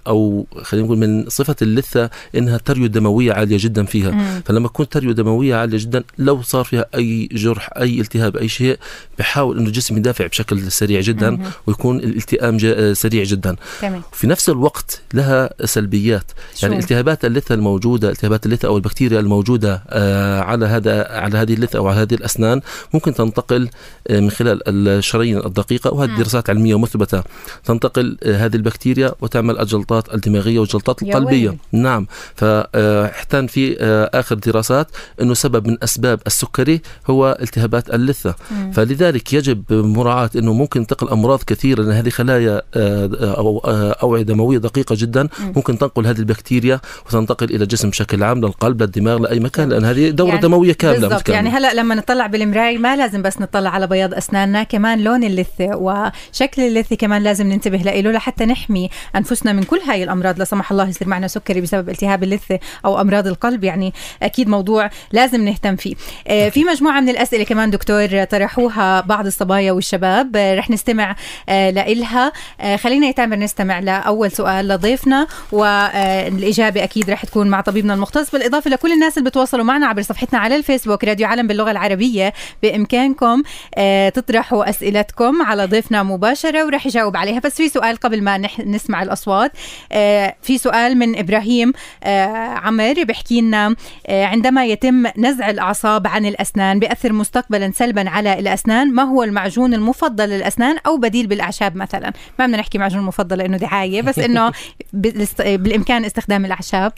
أو 0.06 0.46
خلينا 0.62 0.86
نقول 0.86 0.98
من 0.98 1.28
صفة 1.28 1.56
اللثة 1.62 2.10
إنها 2.34 2.58
تريو 2.58 2.86
دموية 2.86 3.32
عالية 3.32 3.56
جدا 3.60 3.84
فيها 3.84 4.10
مم. 4.10 4.42
فلما 4.44 4.68
تكون 4.68 4.88
تريو 4.88 5.12
دموية 5.12 5.54
عالية 5.54 5.78
جدا 5.78 6.02
لو 6.18 6.42
صار 6.42 6.64
فيها 6.64 6.86
أي 6.94 7.28
جرح 7.32 7.70
أي 7.76 8.00
التهاب 8.00 8.36
أي 8.36 8.48
شيء 8.48 8.78
بحاول 9.18 9.58
إنه 9.58 9.66
الجسم 9.66 9.96
يدافع 9.96 10.26
بشكل 10.26 10.72
سريع 10.72 11.00
جدا 11.00 11.30
مم. 11.30 11.42
ويكون 11.66 11.96
الالتئام 11.96 12.58
سريع 12.94 13.24
جدا 13.24 13.56
تمام. 13.80 14.02
في 14.12 14.26
نفس 14.26 14.48
الوقت 14.48 15.00
لها 15.14 15.50
سلبيات 15.64 16.30
شو. 16.54 16.66
يعني 16.66 16.78
التهابات 16.78 17.24
اللثة 17.24 17.54
الموجودة 17.54 18.10
التهابات 18.10 18.46
اللثة 18.46 18.68
أو 18.68 18.76
البكتيريا 18.76 19.20
الموجودة 19.20 19.82
آه 19.88 20.40
على 20.40 20.66
هذا 20.66 21.08
على 21.10 21.38
هذه 21.38 21.54
اللثة 21.54 21.78
أو 21.78 21.88
على 21.88 22.00
هذه 22.00 22.14
الأسنان 22.14 22.60
ممكن 22.94 23.14
تنتقل 23.14 23.68
آه، 24.08 24.20
من 24.20 24.30
خلال 24.30 24.88
الشرايين 24.88 25.38
الدقيقة 25.38 25.94
وهذه 25.94 26.16
دراسات 26.18 26.50
علمية 26.50 26.78
مثبتة. 26.78 27.22
تنتقل 27.64 28.18
آه، 28.22 28.36
هذه 28.36 28.56
البكتيريا 28.56 29.12
وتعمل 29.20 29.58
الجلطات 29.58 30.14
الدماغية 30.14 30.58
والجلطات 30.58 31.02
القلبية. 31.02 31.48
وين. 31.48 31.58
نعم. 31.72 32.06
فاحتان 32.34 33.46
في 33.46 33.76
آه، 33.80 34.10
آخر 34.14 34.34
دراسات 34.34 34.88
أنه 35.20 35.34
سبب 35.34 35.68
من 35.68 35.76
أسباب 35.82 36.20
السكري 36.26 36.80
هو 37.10 37.38
التهابات 37.42 37.94
اللثة. 37.94 38.34
مم. 38.50 38.72
فلذلك 38.72 39.32
يجب 39.32 39.62
مراعاة 39.70 40.30
أنه 40.36 40.52
ممكن 40.52 40.86
تنتقل 40.86 41.08
أمراض 41.08 41.42
كثيرة 41.46 41.82
لأن 41.82 41.92
هذه 41.92 42.08
خلايا 42.08 42.62
أو 42.76 43.58
أوعية 44.02 44.22
دموية 44.22 44.58
دقيقة 44.58 44.96
جدا. 44.98 45.22
مم. 45.22 45.52
ممكن 45.56 45.78
تنقل 45.78 46.06
هذه 46.06 46.18
البكتيريا 46.18 46.80
وتنتقل 47.06 47.50
إلى 47.50 47.62
الجسم 47.62 47.90
بشكل 47.90 48.22
عام 48.22 48.38
للقلب 48.38 48.82
للدماغ 48.82 49.18
لأي 49.18 49.40
مكان 49.40 49.68
لأن 49.68 49.84
هذه 49.84 50.10
دورة 50.10 50.28
يعني 50.28 50.40
دموية 50.40 50.72
كاملة 50.72 51.08
بالضبط. 51.08 51.28
يعني 51.28 51.48
هلأ 51.48 51.74
لما 51.74 51.94
نطلع 51.94 52.26
بالمراية 52.26 52.65
ما 52.74 52.96
لازم 52.96 53.22
بس 53.22 53.40
نطلع 53.40 53.70
على 53.70 53.86
بياض 53.86 54.14
أسناننا 54.14 54.62
كمان 54.62 55.04
لون 55.04 55.24
اللثة 55.24 55.76
وشكل 55.76 56.62
اللثة 56.62 56.96
كمان 56.96 57.22
لازم 57.22 57.46
ننتبه 57.46 57.78
له 57.78 58.12
لحتى 58.12 58.46
نحمي 58.46 58.90
أنفسنا 59.16 59.52
من 59.52 59.62
كل 59.62 59.78
هاي 59.78 60.02
الأمراض 60.02 60.38
لا 60.38 60.44
سمح 60.44 60.70
الله 60.70 60.88
يصير 60.88 61.08
معنا 61.08 61.28
سكري 61.28 61.60
بسبب 61.60 61.88
التهاب 61.88 62.22
اللثة 62.22 62.58
أو 62.84 63.00
أمراض 63.00 63.26
القلب 63.26 63.64
يعني 63.64 63.92
أكيد 64.22 64.48
موضوع 64.48 64.90
لازم 65.12 65.44
نهتم 65.44 65.76
فيه. 65.76 65.94
آه، 66.26 66.48
في 66.48 66.64
مجموعة 66.64 67.00
من 67.00 67.08
الأسئلة 67.08 67.44
كمان 67.44 67.70
دكتور 67.70 68.24
طرحوها 68.24 69.00
بعض 69.00 69.26
الصبايا 69.26 69.72
والشباب 69.72 70.36
آه، 70.36 70.54
رح 70.54 70.70
نستمع 70.70 71.16
آه، 71.48 71.70
لإلها. 71.70 72.32
خلينا 72.76 73.06
يا 73.06 73.12
تامر 73.12 73.36
نستمع 73.36 73.78
لأول 73.78 74.30
سؤال 74.30 74.68
لضيفنا 74.68 75.26
والاجابه 75.52 76.84
أكيد 76.84 77.10
رح 77.10 77.24
تكون 77.24 77.48
مع 77.48 77.60
طبيبنا 77.60 77.94
المختص 77.94 78.30
بالإضافة 78.30 78.70
لكل 78.70 78.92
الناس 78.92 79.18
اللي 79.18 79.30
بتواصلوا 79.30 79.64
معنا 79.64 79.86
عبر 79.86 80.02
صفحتنا 80.02 80.38
على 80.38 80.56
الفيسبوك 80.56 81.04
راديو 81.04 81.26
عالم 81.26 81.46
باللغة 81.46 81.70
العربية. 81.70 82.32
بإمكانكم 82.62 83.42
آه، 83.74 84.08
تطرحوا 84.08 84.70
أسئلتكم 84.70 85.42
على 85.42 85.64
ضيفنا 85.64 86.02
مباشرة 86.02 86.64
ورح 86.66 86.86
يجاوب 86.86 87.16
عليها. 87.16 87.38
بس 87.38 87.54
في 87.54 87.68
سؤال 87.68 87.96
قبل 87.96 88.22
ما 88.22 88.38
نسمع 88.64 89.02
الأصوات. 89.02 89.52
آه، 89.92 90.34
في 90.42 90.58
سؤال 90.58 90.98
من 90.98 91.18
إبراهيم 91.18 91.72
آه، 92.04 92.26
عمر 92.36 93.04
بحكي 93.04 93.40
لنا 93.40 93.76
عندما 94.08 94.66
يتم 94.66 95.06
نزع 95.18 95.50
الأعصاب 95.50 96.06
عن 96.06 96.26
الأسنان 96.26 96.78
بيأثر 96.78 97.12
مستقبلا 97.12 97.72
سلبا 97.74 98.10
على 98.10 98.38
الأسنان 98.38 98.94
ما 98.94 99.02
هو 99.02 99.22
المعجون 99.22 99.74
المفضل 99.74 100.28
للأسنان 100.28 100.76
أو 100.86 100.96
بديل 100.96 101.26
بالأعشاب 101.26 101.76
مثلا؟ 101.76 102.12
ما 102.38 102.46
بدنا 102.46 102.56
نحكي 102.56 102.78
معجون 102.78 103.02
مفضل 103.02 103.38
لأنه 103.38 103.56
دعاية 103.56 104.02
بس 104.02 104.18
إنه 104.18 104.52
بالإمكان 105.56 106.04
استخدام 106.04 106.44
الأعشاب. 106.44 106.92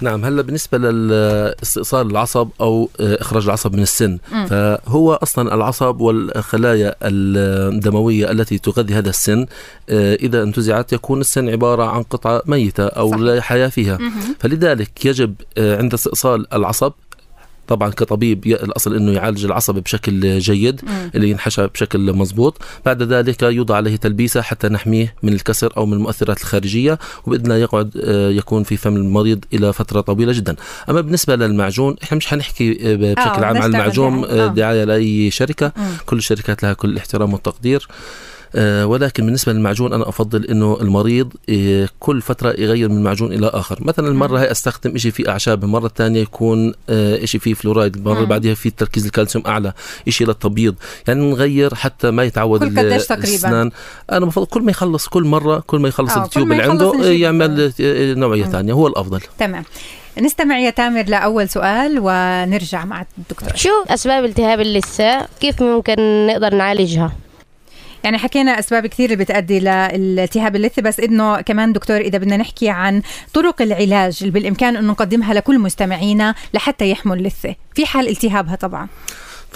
نعم 0.00 0.24
هلا 0.24 0.42
بالنسبة 0.42 0.78
لاستئصال 0.78 2.10
العصب 2.10 2.48
أو 2.60 2.90
آه، 3.00 3.20
إخراج 3.20 3.44
العصب 3.44 3.74
من 3.74 3.82
السن 3.82 4.18
م. 4.32 4.46
فهو 4.46 5.14
أصلا 5.14 5.54
العصب 5.54 6.00
والخلايا 6.00 6.94
الدموية 7.02 8.30
التي 8.30 8.58
تغذي 8.58 8.94
هذا 8.94 9.08
السن 9.08 9.46
آه، 9.90 10.14
إذا 10.14 10.42
انتزعت 10.42 10.92
يكون 10.92 11.20
السن 11.20 11.48
عبارة 11.48 11.84
عن 11.84 12.02
قطعة 12.02 12.42
ميتة 12.46 12.86
أو 12.86 13.10
صحيح. 13.10 13.22
لا 13.22 13.40
حياة 13.40 13.68
فيها 13.68 13.96
م. 13.96 14.10
فلذلك 14.38 15.06
يجب 15.06 15.34
آه، 15.58 15.78
عند 15.78 15.94
استئصال 15.94 16.54
العصب 16.54 16.92
طبعا 17.66 17.90
كطبيب 17.90 18.46
الأصل 18.46 18.94
إنه 18.94 19.12
يعالج 19.12 19.44
العصب 19.44 19.74
بشكل 19.74 20.38
جيد 20.38 20.80
مم. 20.84 21.10
اللي 21.14 21.30
ينحشى 21.30 21.66
بشكل 21.66 22.12
مضبوط. 22.12 22.56
بعد 22.86 23.02
ذلك 23.02 23.42
يوضع 23.42 23.76
عليه 23.76 23.96
تلبيسة 23.96 24.42
حتى 24.42 24.68
نحميه 24.68 25.14
من 25.22 25.32
الكسر 25.32 25.72
أو 25.76 25.86
من 25.86 25.92
المؤثرات 25.92 26.40
الخارجية 26.40 26.98
وبإذن 27.26 27.44
الله 27.44 27.56
يقعد 27.56 27.90
آه، 28.04 28.30
يكون 28.30 28.62
في 28.62 28.76
فم 28.76 28.96
المريض 28.96 29.44
إلى 29.52 29.72
فترة 29.72 30.00
طويلة 30.00 30.32
جدا. 30.32 30.56
أما 30.90 31.00
بالنسبة 31.00 31.36
للمعجون 31.36 31.96
إحنا 32.02 32.16
مش 32.16 32.26
حنحكي 32.26 32.92
آه، 32.92 32.96
بشكل 32.96 33.44
عام 33.44 33.56
عن 33.56 33.74
المعجون 33.74 34.20
دعاية 34.54 34.84
لأي 34.84 35.30
شركة. 35.30 35.72
مم. 35.76 35.84
كل 36.06 36.16
الشركات 36.16 36.62
لها 36.62 36.72
كل 36.72 36.88
الاحترام 36.88 37.32
والتقدير. 37.32 37.88
آه، 37.90 37.94
ولكن 38.84 39.24
بالنسبة 39.24 39.52
للمعجون 39.52 39.92
أنا 39.92 40.08
أفضل 40.08 40.44
إنه 40.44 40.78
المريض 40.80 41.32
آه، 41.50 41.88
كل 42.00 42.22
فترة 42.22 42.54
يغير 42.58 42.88
من 42.88 43.02
معجون 43.02 43.32
إلى 43.32 43.46
آخر. 43.46 43.78
مثلا 43.80 44.08
المره 44.08 44.40
هاي 44.40 44.50
أستخدم 44.50 44.98
شيء 44.98 45.10
فيه 45.10 45.28
أعشاب 45.28 45.64
المره 45.64 45.86
الثانية 45.86 46.20
يكون 46.20 46.74
آه، 46.90 47.24
شيء 47.24 47.40
فيه 47.40 47.54
فلورايد 47.54 47.96
المره 47.96 48.14
اللي 48.14 48.26
بعدها 48.26 48.54
فيه 48.54 48.70
تركيز 48.76 49.04
الكالسيوم 49.06 49.46
أعلى 49.46 49.72
شيء 50.08 50.26
للتبييض. 50.26 50.74
يعني 51.08 51.30
نغير 51.30 51.74
حتى 51.74 52.10
ما 52.10 52.24
يتعود 52.24 52.64
كل 52.64 52.78
قديش 52.78 53.06
تقريبا؟ 53.06 53.70
أنا 54.12 54.26
بفضل 54.26 54.46
كل 54.46 54.62
ما 54.62 54.70
يخلص 54.70 55.08
كل 55.08 55.24
مرة 55.24 55.62
كل 55.66 55.78
ما 55.78 55.88
يخلص 55.88 56.16
التيوب 56.16 56.52
اللي 56.52 56.62
عنده 56.62 56.92
يعمل 57.04 57.72
نوعية 58.18 58.44
ثانية. 58.44 58.72
هو 58.72 58.86
الأفضل. 58.86 59.20
تمام. 59.38 59.64
نستمع 60.22 60.58
يا 60.58 60.70
تامر 60.70 61.02
لأول 61.02 61.48
سؤال 61.48 61.98
ونرجع 62.02 62.84
مع 62.84 63.06
الدكتور. 63.18 63.56
شو 63.56 63.68
أسباب 63.88 64.24
التهاب 64.24 64.60
اللثة؟ 64.60 65.26
كيف 65.40 65.62
ممكن 65.62 66.26
نقدر 66.26 66.54
نعالجها؟ 66.54 67.12
يعني 68.06 68.18
حكينا 68.18 68.58
أسباب 68.58 68.86
كثير 68.86 69.12
اللي 69.12 69.24
بتؤدي 69.24 69.60
لالتهاب 69.60 70.56
اللثة 70.56 70.82
بس 70.82 71.00
إنه 71.00 71.40
كمان 71.40 71.72
دكتور 71.72 71.96
إذا 71.96 72.18
بدنا 72.18 72.36
نحكي 72.36 72.68
عن 72.70 73.02
طرق 73.34 73.62
العلاج 73.62 74.18
اللي 74.20 74.32
بالإمكان 74.32 74.76
إنه 74.76 74.90
نقدمها 74.92 75.34
لكل 75.34 75.58
مستمعينا 75.58 76.34
لحتى 76.54 76.90
يحموا 76.90 77.16
اللثة. 77.16 77.54
في 77.74 77.86
حال 77.86 78.08
التهابها 78.08 78.54
طبعا. 78.54 78.88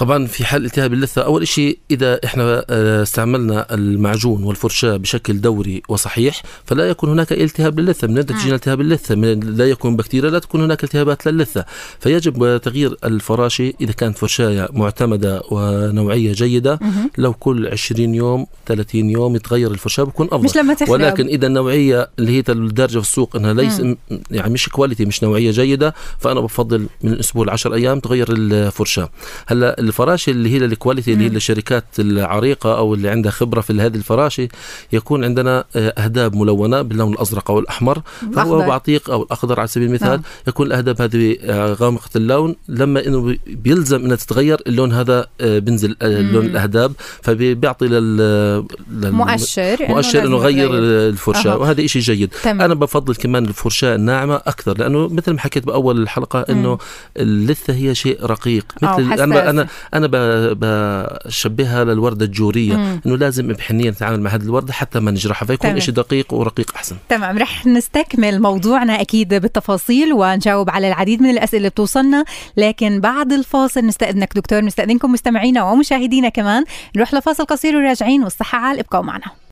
طبعا 0.00 0.26
في 0.26 0.44
حال 0.44 0.64
التهاب 0.64 0.92
اللثة 0.92 1.22
أول 1.22 1.48
شيء 1.48 1.78
إذا 1.90 2.20
إحنا 2.24 2.64
آه، 2.70 3.02
استعملنا 3.02 3.74
المعجون 3.74 4.44
والفرشاة 4.44 4.96
بشكل 4.96 5.40
دوري 5.40 5.82
وصحيح 5.88 6.42
فلا 6.64 6.88
يكون 6.88 7.10
هناك 7.10 7.32
التهاب 7.32 7.80
للثه 7.80 8.08
من 8.08 8.14
نتيجة 8.14 8.54
التهاب 8.54 8.80
اللثة؟ 8.80 9.14
لا 9.14 9.70
يكون 9.70 9.96
بكتيريا 9.96 10.30
لا 10.30 10.38
تكون 10.38 10.62
هناك 10.62 10.84
التهابات 10.84 11.26
للثه 11.26 11.64
فيجب 12.00 12.60
تغيير 12.62 12.96
الفراشه 13.04 13.72
إذا 13.80 13.92
كانت 13.92 14.18
فرشاة 14.18 14.68
معتمدة 14.72 15.42
ونوعية 15.50 16.32
جيدة. 16.32 16.80
لو 17.18 17.32
كل 17.32 17.68
20 17.68 18.14
يوم 18.14 18.46
30 18.66 19.10
يوم 19.10 19.36
يتغير 19.36 19.70
الفرشاة 19.70 20.04
بكون 20.04 20.26
أفضل. 20.26 20.44
مش 20.44 20.56
لما 20.56 20.74
تخرب. 20.74 20.90
ولكن 20.90 21.26
إذا 21.26 21.46
النوعية 21.46 22.10
اللي 22.18 22.32
هي 22.32 22.44
الدارجة 22.48 22.98
في 22.98 23.06
السوق 23.06 23.36
إنها 23.36 23.52
ليس 23.54 23.82
يعني 24.30 24.52
مش 24.52 24.68
كواليتي 24.68 25.04
مش 25.04 25.22
نوعية 25.22 25.50
جيدة 25.50 25.94
فأنا 26.18 26.40
بفضل 26.40 26.86
من 27.02 27.18
أسبوع 27.18 27.46
ل 27.46 27.50
10 27.50 27.74
أيام 27.74 28.00
تغير 28.00 28.26
الفرشاة. 28.30 29.10
هلأ 29.46 29.89
الفراشه 29.90 30.30
اللي 30.30 30.50
هي 30.52 30.56
الكواليتي 30.56 31.12
اللي 31.12 31.24
هي 31.24 31.28
الشركات 31.28 31.84
العريقة 31.98 32.78
أو 32.78 32.94
اللي 32.94 33.08
عندها 33.08 33.32
خبرة 33.32 33.60
في 33.60 33.72
هذه 33.72 33.96
الفراشه 33.96 34.48
يكون 34.92 35.24
عندنا 35.24 35.64
آه، 35.76 35.88
أهداب 35.88 36.36
ملونة 36.36 36.82
باللون 36.82 37.12
الأزرق 37.12 37.50
أو 37.50 37.58
الأحمر 37.58 38.02
فهو 38.34 38.58
بعطيك 38.58 39.10
أو 39.10 39.22
الأخضر 39.22 39.60
على 39.60 39.68
سبيل 39.68 39.88
المثال 39.88 40.08
نعم. 40.08 40.22
يكون 40.48 40.66
الأهداب 40.66 41.02
هذه 41.02 41.36
آه، 41.42 41.72
غامقة 41.72 42.10
اللون 42.16 42.56
لما 42.68 43.06
إنه 43.06 43.36
بيلزم 43.46 44.04
إنها 44.04 44.16
تتغير 44.16 44.62
اللون 44.66 44.92
هذا 44.92 45.26
آه، 45.40 45.58
بينزل 45.58 45.96
لون 46.02 46.46
الأهداب 46.46 46.92
فبيعطي 47.22 47.86
لل 47.86 48.66
مؤشر 48.90 49.76
مؤشر 49.88 50.24
إنه 50.26 50.36
غير 50.36 50.70
الفرشاة 50.74 51.56
وهذا 51.56 51.86
شيء 51.86 52.02
جيد. 52.02 52.30
تمام. 52.42 52.62
أنا 52.62 52.74
بفضل 52.74 53.14
كمان 53.14 53.44
الفرشاة 53.44 53.94
الناعمة 53.94 54.36
أكثر 54.36 54.78
لأنه 54.78 55.08
مثل 55.08 55.32
ما 55.32 55.40
حكيت 55.40 55.66
بأول 55.66 56.02
الحلقة 56.02 56.44
إنه 56.50 56.78
اللثة 57.16 57.74
هي 57.74 57.94
شيء 57.94 58.26
رقيق 58.26 58.64
مثل 58.82 59.12
أنا 59.12 59.50
أنا 59.50 59.66
أنا 59.94 60.08
بشبهها 60.52 61.84
للوردة 61.84 62.24
الجورية 62.24 63.00
إنه 63.06 63.16
لازم 63.16 63.48
بحنيه 63.48 63.90
نتعامل 63.90 64.20
مع 64.20 64.30
هذه 64.30 64.42
الورده 64.42 64.72
حتى 64.72 65.00
ما 65.00 65.10
نجرحها 65.10 65.46
فيكون 65.46 65.80
شيء 65.80 65.94
دقيق 65.94 66.34
ورقيق 66.34 66.72
احسن 66.76 66.96
تمام 67.08 67.38
رح 67.38 67.66
نستكمل 67.66 68.42
موضوعنا 68.42 69.00
أكيد 69.00 69.34
بالتفاصيل 69.34 70.12
ونجاوب 70.12 70.70
على 70.70 70.88
العديد 70.88 71.22
من 71.22 71.30
الأسئلة 71.30 71.58
اللي 71.58 71.70
بتوصلنا 71.70 72.24
لكن 72.56 73.00
بعد 73.00 73.32
الفاصل 73.32 73.80
نستأذنك 73.80 74.34
دكتور 74.34 74.60
نستأذنكم 74.60 75.12
مستمعينا 75.12 75.62
ومشاهدينا 75.62 76.28
كمان. 76.28 76.64
نروح 76.96 77.14
لفاصل 77.14 77.44
قصير 77.44 77.76
وراجعين 77.76 78.22
والصحة 78.22 78.58
عال 78.58 78.78
ابقوا 78.78 79.02
معنا. 79.02 79.49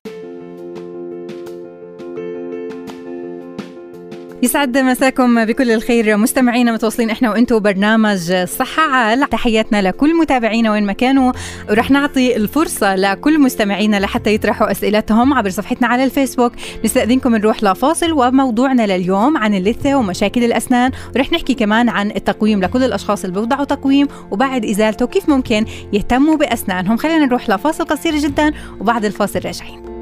يسعد 4.42 4.78
مساكم 4.78 5.44
بكل 5.44 5.70
الخير. 5.70 6.16
مستمعينا 6.16 6.72
متواصلين 6.72 7.10
إحنا 7.10 7.30
وأنتم 7.30 7.58
برنامج 7.58 8.32
صحة 8.44 8.82
عال. 8.82 9.28
تحياتنا 9.30 9.82
لكل 9.82 10.16
متابعينا 10.16 10.72
وين 10.72 10.86
ما 10.86 10.92
كانوا. 10.92 11.32
ورح 11.70 11.90
نعطي 11.90 12.36
الفرصة 12.36 12.94
لكل 12.94 13.40
مستمعينا 13.40 14.00
لحتى 14.00 14.34
يطرحوا 14.34 14.70
أسئلتهم 14.70 15.34
عبر 15.34 15.50
صفحتنا 15.50 15.86
على 15.86 16.04
الفيسبوك. 16.04 16.52
نستأذنكم 16.84 17.36
نروح 17.36 17.62
لفاصل 17.62 18.12
وموضوعنا 18.12 18.86
لليوم 18.86 19.36
عن 19.36 19.54
اللثة 19.54 19.94
ومشاكل 19.94 20.44
الأسنان. 20.44 20.90
ورح 21.16 21.32
نحكي 21.32 21.54
كمان 21.54 21.88
عن 21.88 22.10
التقويم 22.10 22.60
لكل 22.60 22.84
الأشخاص 22.84 23.24
اللي 23.24 23.34
بيوضعوا 23.34 23.64
تقويم 23.64 24.06
وبعد 24.30 24.64
إزالته 24.64 25.06
كيف 25.06 25.28
ممكن 25.28 25.64
يهتموا 25.92 26.36
بأسنانهم. 26.36 26.96
خلينا 26.96 27.26
نروح 27.26 27.50
لفاصل 27.50 27.84
قصير 27.84 28.16
جدا 28.16 28.52
وبعد 28.80 29.04
الفاصل 29.04 29.40
راجعين. 29.44 29.97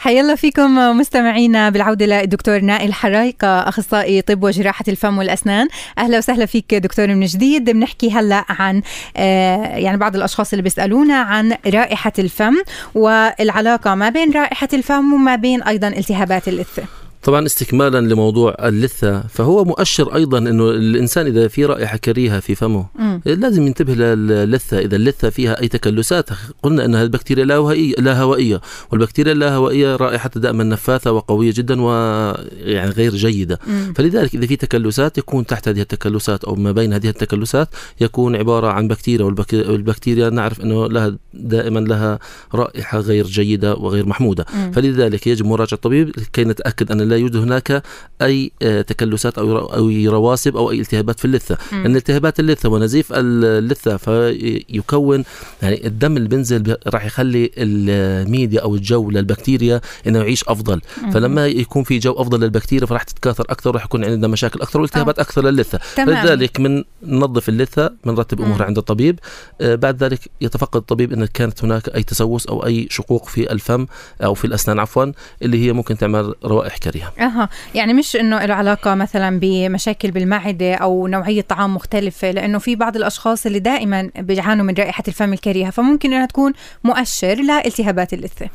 حيلا 0.00 0.34
فيكم 0.34 0.76
مستمعينا 0.98 1.70
بالعودة 1.70 2.06
للدكتور 2.06 2.60
نائل 2.60 2.94
حرايقة 2.94 3.68
أخصائي 3.68 4.22
طب 4.22 4.42
وجراحة 4.42 4.84
الفم 4.88 5.18
والأسنان. 5.18 5.68
أهلا 5.98 6.18
وسهلا 6.18 6.46
فيك 6.46 6.74
دكتور 6.74 7.06
من 7.06 7.26
جديد. 7.26 7.70
بنحكي 7.70 8.10
هلا 8.10 8.44
عن 8.48 8.82
آه، 9.16 9.76
يعني 9.76 9.96
بعض 9.96 10.16
الأشخاص 10.16 10.52
اللي 10.52 10.62
بيسألونا 10.62 11.14
عن 11.14 11.56
رائحة 11.66 12.12
الفم 12.18 12.54
والعلاقة 12.94 13.94
ما 13.94 14.08
بين 14.08 14.32
رائحة 14.32 14.68
الفم 14.72 15.12
وما 15.12 15.36
بين 15.36 15.62
أيضا 15.62 15.88
التهابات 15.88 16.48
اللثه 16.48 16.82
طبعا 17.22 17.46
استكمالا 17.46 18.00
لموضوع 18.00 18.56
اللثة 18.64 19.20
فهو 19.20 19.64
مؤشر 19.64 20.14
أيضا 20.14 20.38
إنه 20.38 20.70
الإنسان 20.70 21.26
إذا 21.26 21.48
في 21.48 21.64
رائحة 21.64 21.96
كريهة 21.96 22.40
في 22.40 22.54
فمه 22.54 22.86
م. 22.98 23.20
لازم 23.26 23.66
ينتبه 23.66 23.94
للثه 23.94 24.78
إذا 24.78 24.96
اللثة 24.96 25.30
فيها 25.30 25.60
أي 25.62 25.68
تكلسات 25.68 26.30
قلنا 26.62 26.84
انها 26.84 27.02
البكتيريا 27.02 27.44
لا 27.44 27.56
هوائيه 27.56 27.94
لا 27.98 28.22
هوائية 28.22 28.60
والبكتيريا 28.90 29.32
اللا 29.32 29.54
هوائية 29.54 29.96
رائحتها 29.96 30.40
دائما 30.40 30.64
نفاثه 30.64 31.12
وقوية 31.12 31.52
جدا 31.56 31.82
ويعني 31.82 32.90
غير 32.90 33.14
جيدة 33.14 33.58
م. 33.66 33.92
فلذلك 33.92 34.34
إذا 34.34 34.46
في 34.46 34.56
تكلسات 34.56 35.18
يكون 35.18 35.46
تحت 35.46 35.68
هذه 35.68 35.80
التكلسات 35.80 36.44
أو 36.44 36.54
ما 36.54 36.72
بين 36.72 36.92
هذه 36.92 37.08
التكلسات 37.08 37.68
يكون 38.00 38.36
عبارة 38.36 38.66
عن 38.66 38.88
بكتيريا 38.88 39.24
والبكتيريا 39.52 40.30
نعرف 40.30 40.60
إنه 40.60 40.86
لها 40.86 41.16
دائما 41.34 41.80
لها 41.80 42.18
رائحة 42.54 43.00
غير 43.00 43.26
جيدة 43.26 43.74
وغير 43.74 44.06
محمودة 44.06 44.46
م. 44.54 44.72
فلذلك 44.72 45.26
يجب 45.26 45.46
مراجعة 45.46 45.74
الطبيب 45.74 46.08
لكي 46.08 46.44
نتأكد 46.44 46.92
أن 46.92 47.09
لا 47.10 47.16
يوجد 47.16 47.36
هناك 47.36 47.82
أي 48.22 48.52
آه، 48.62 48.82
تكلسات 48.82 49.38
أو 49.38 49.58
أو 49.58 49.88
رواسب 49.88 50.56
أو 50.56 50.70
أي 50.70 50.80
التهابات 50.80 51.18
في 51.18 51.24
اللثة. 51.24 51.58
لأن 51.72 51.96
التهابات 51.96 52.40
اللثة 52.40 52.68
ونزيف 52.68 53.12
اللثة 53.12 53.96
فيكون 53.96 55.24
يعني 55.62 55.86
الدم 55.86 56.16
اللي 56.16 56.28
بينزل 56.28 56.76
راح 56.86 57.04
يخلي 57.04 57.50
الميديا 57.56 58.60
أو 58.60 58.74
الجو 58.74 59.10
للبكتيريا 59.10 59.80
إنه 60.06 60.18
يعيش 60.18 60.44
أفضل. 60.48 60.80
مم. 61.02 61.10
فلما 61.10 61.46
يكون 61.46 61.82
في 61.84 61.98
جو 61.98 62.12
أفضل 62.12 62.40
للبكتيريا 62.40 62.86
فراح 62.86 63.02
تتكاثر 63.02 63.44
أكثر 63.50 63.70
وراح 63.70 63.84
يكون 63.84 64.04
عندنا 64.04 64.28
مشاكل 64.28 64.60
أكثر 64.60 64.80
والتهابات 64.80 65.18
أوه. 65.18 65.26
أكثر 65.26 65.44
للثه 65.44 65.78
فلذلك 65.78 66.60
من 66.60 66.84
ننظف 67.02 67.48
اللثة 67.48 67.90
بنرتب 68.04 68.40
أمورها 68.40 68.64
عند 68.64 68.78
الطبيب. 68.78 69.18
آه 69.60 69.74
بعد 69.74 70.04
ذلك 70.04 70.20
يتفقد 70.40 70.76
الطبيب 70.76 71.12
إن 71.12 71.24
كانت 71.24 71.64
هناك 71.64 71.88
أي 71.88 72.02
تسوس 72.02 72.46
أو 72.46 72.66
أي 72.66 72.88
شقوق 72.90 73.28
في 73.28 73.52
الفم 73.52 73.86
أو 74.22 74.34
في 74.34 74.44
الأسنان 74.44 74.78
عفوا 74.78 75.12
اللي 75.42 75.66
هي 75.66 75.72
ممكن 75.72 75.98
تعمل 75.98 76.34
روائح 76.44 76.76
كريهة. 76.78 76.99
عليها 77.04 77.26
أها. 77.26 77.48
يعني 77.74 77.94
مش 77.94 78.16
إنه 78.16 78.44
له 78.44 78.54
علاقة 78.54 78.94
مثلا 78.94 79.40
بمشاكل 79.40 80.10
بالمعدة 80.10 80.74
أو 80.74 81.06
نوعية 81.06 81.42
طعام 81.42 81.74
مختلفه 81.74 82.30
لأنه 82.30 82.58
في 82.58 82.76
بعض 82.76 82.96
الأشخاص 82.96 83.46
اللي 83.46 83.58
دائما 83.58 84.10
بيعانوا 84.18 84.64
من 84.64 84.74
رائحة 84.74 85.04
الفم 85.08 85.32
الكريهة 85.32 85.70
فممكن 85.70 86.12
إنها 86.12 86.26
تكون 86.26 86.52
مؤشر 86.84 87.34
لالتهابات 87.34 88.12
اللثة. 88.12 88.48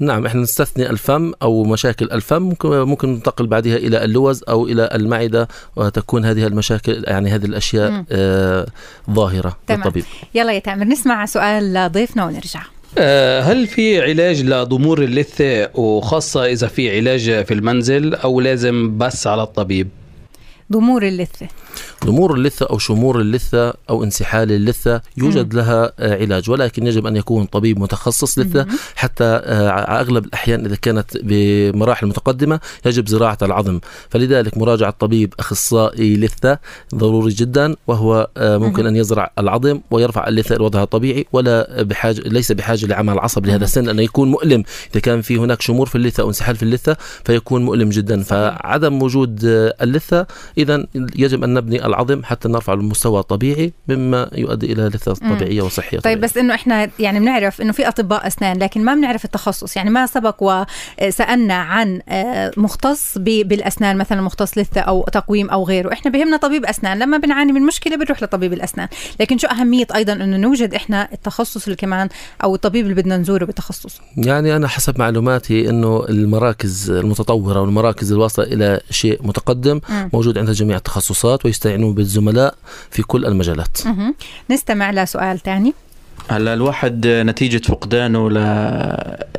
نعم 0.00 0.26
إحنا 0.26 0.40
نستثني 0.40 0.90
الفم 0.90 1.32
أو 1.42 1.64
مشاكل 1.64 2.08
الفم 2.12 2.42
ممكن 2.42 2.68
ممكن 2.68 3.08
ننتقل 3.08 3.46
بعدها 3.46 3.76
إلى 3.76 4.04
اللوز 4.04 4.44
أو 4.48 4.66
إلى 4.66 4.90
المعدة 4.94 5.48
وتكون 5.76 6.24
هذه 6.24 6.46
المشاكل 6.46 7.04
يعني 7.06 7.30
هذه 7.30 7.44
الأشياء 7.44 8.04
آه 8.10 8.66
ظاهرة 9.10 9.56
تمام. 9.66 9.80
للطبيب. 9.80 10.04
يلا 10.34 10.52
يا 10.52 10.58
تامر 10.58 10.84
نسمع 10.84 11.26
سؤال 11.26 11.92
ضيفنا 11.92 12.24
ونرجع. 12.24 12.60
هل 13.42 13.66
في 13.66 14.00
علاج 14.02 14.42
لضمور 14.42 15.02
اللثة 15.02 15.70
وخاصة 15.74 16.46
إذا 16.46 16.66
في 16.66 16.96
علاج 16.96 17.22
في 17.44 17.54
المنزل 17.54 18.14
أو 18.14 18.40
لازم 18.40 18.98
بس 18.98 19.26
على 19.26 19.42
الطبيب؟ 19.42 19.88
ضمور 20.72 21.06
اللثة. 21.06 21.48
ضمور 22.04 22.34
اللثة 22.34 22.66
أو 22.66 22.78
شمور 22.78 23.20
اللثة 23.20 23.74
أو 23.90 24.04
انسحال 24.04 24.52
اللثة 24.52 25.02
يوجد. 25.16 25.54
لها 25.54 25.92
آه، 25.98 26.22
علاج 26.22 26.50
ولكن 26.50 26.86
يجب 26.86 27.06
أن 27.06 27.16
يكون 27.16 27.44
طبيب 27.44 27.78
متخصص 27.78 28.38
لثة. 28.38 28.66
حتى 28.94 29.24
آه، 29.24 29.68
أغلب 30.00 30.24
الأحيان 30.24 30.64
إذا 30.64 30.76
كانت 30.76 31.16
بمراحل 31.22 32.06
متقدمة 32.06 32.60
يجب 32.86 33.08
زراعة 33.08 33.38
العظم. 33.42 33.80
فلذلك 34.10 34.58
مراجعة 34.58 34.90
طبيب 34.90 35.34
أخصائي 35.38 36.16
لثة 36.16 36.58
ضروري 36.94 37.32
جدا 37.32 37.76
وهو 37.86 38.28
آه، 38.36 38.58
ممكن 38.58 38.86
أن 38.86 38.96
يزرع 38.96 39.30
العظم 39.38 39.80
ويرفع 39.90 40.28
اللثة 40.28 40.56
إلى 40.56 40.64
وضعها 40.64 40.82
الطبيعي 40.82 41.26
ولا 41.32 41.82
بحاجة 41.82 42.20
ليس 42.20 42.52
بحاجة 42.52 42.86
لعمل 42.86 43.18
عصب 43.18 43.46
لهذا 43.46 43.64
السن 43.64 43.84
لأنه 43.84 44.02
يكون 44.02 44.30
مؤلم. 44.30 44.64
إذا 44.92 45.00
كان 45.00 45.22
في 45.22 45.36
هناك 45.36 45.62
شمور 45.62 45.86
في 45.86 45.94
اللثة 45.94 46.20
أو 46.22 46.28
انسحال 46.28 46.56
في 46.56 46.62
اللثة 46.62 46.96
فيكون 47.24 47.64
مؤلم 47.64 47.88
جدا. 47.88 48.22
فعدم 48.22 49.02
وجود 49.02 49.40
اللثة 49.82 50.26
إذا 50.58 50.86
يجب 50.94 51.44
أن 51.44 51.54
نبني 51.54 51.86
العظم 51.86 52.24
حتى 52.24 52.48
نرفع 52.48 52.72
المستوى 52.72 53.20
الطبيعي 53.20 53.72
مما 53.88 54.30
يؤدي 54.34 54.72
إلى 54.72 54.82
لثة 54.82 55.12
طبيعية 55.14 55.62
وصحية 55.62 55.90
طيب 55.90 56.00
طبيعية. 56.00 56.20
بس 56.20 56.36
إنه 56.36 56.54
إحنا 56.54 56.90
يعني 56.98 57.20
بنعرف 57.20 57.60
إنه 57.60 57.72
في 57.72 57.88
أطباء 57.88 58.26
أسنان 58.26 58.58
لكن 58.58 58.84
ما 58.84 58.94
بنعرف 58.94 59.24
التخصص. 59.24 59.76
يعني 59.76 59.90
ما 59.90 60.06
سبق 60.06 60.66
وسألنا 61.02 61.54
عن 61.54 62.00
آه، 62.08 62.52
مختص 62.56 63.18
بالأسنان 63.18 63.96
مثلا 63.96 64.22
مختص 64.22 64.58
لثة 64.58 64.80
أو 64.80 65.06
تقويم 65.12 65.50
أو 65.50 65.64
غيره. 65.64 65.92
إحنا 65.92 66.10
بهمنا 66.10 66.36
طبيب 66.36 66.64
أسنان. 66.64 66.98
لما 66.98 67.18
بنعاني 67.18 67.52
من 67.52 67.62
مشكلة 67.62 67.96
بنروح 67.96 68.22
لطبيب 68.22 68.52
الأسنان. 68.52 68.88
لكن 69.20 69.38
شو 69.38 69.46
أهمية 69.46 69.86
أيضا 69.94 70.12
إنه 70.12 70.36
نوجد 70.36 70.74
إحنا 70.74 71.08
التخصص 71.12 71.64
اللي 71.64 71.76
كمان 71.76 72.08
أو 72.44 72.54
الطبيب 72.54 72.84
اللي 72.84 72.94
بدنا 72.94 73.16
نزوره 73.16 73.44
بتخصص 73.44 74.00
يعني 74.16 74.56
أنا 74.56 74.68
حسب 74.68 74.98
معلوماتي 74.98 75.70
إنه 75.70 76.04
المراكز 76.08 76.90
المتطورة 76.90 77.60
والمراكز 77.60 78.12
الواصلة 78.12 78.44
إلى 78.44 78.80
شيء 78.90 79.18
متقدم 79.22 79.80
م. 79.88 80.08
موجود 80.12 80.38
عندها 80.48 80.64
جميع 80.64 80.76
التخصصات 80.76 81.46
ويستعينوا 81.46 81.92
بالزملاء 81.92 82.54
في 82.90 83.02
كل 83.02 83.26
المجالات. 83.26 83.78
نستمع 84.50 84.90
لسؤال 84.90 85.38
ثاني 85.38 85.74
هلا 86.28 86.54
الواحد 86.54 87.06
نتيجة 87.06 87.62
فقدانه 87.68 88.30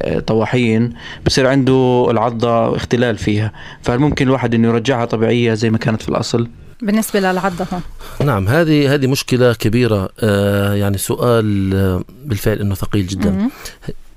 لطواحين 0.05 0.93
بصير 1.25 1.47
عنده 1.47 2.07
العضة 2.09 2.75
اختلال 2.75 3.17
فيها. 3.17 3.51
فهل 3.81 3.99
ممكن 3.99 4.27
الواحد 4.27 4.53
إنه 4.53 4.67
يرجعها 4.67 5.05
طبيعية 5.05 5.53
زي 5.53 5.69
ما 5.69 5.77
كانت 5.77 6.01
في 6.01 6.09
الأصل؟ 6.09 6.47
بالنسبة 6.81 7.19
للعضة 7.19 7.65
هون. 7.73 7.81
نعم 8.27 8.47
هذه 8.47 8.93
هذه 8.93 9.07
مشكلة 9.07 9.53
كبيرة. 9.53 10.09
آه 10.19 10.73
يعني 10.73 10.97
سؤال 10.97 11.73
آه 11.73 12.03
بالفعل 12.25 12.59
إنه 12.59 12.75
ثقيل 12.75 13.07
جدا. 13.07 13.49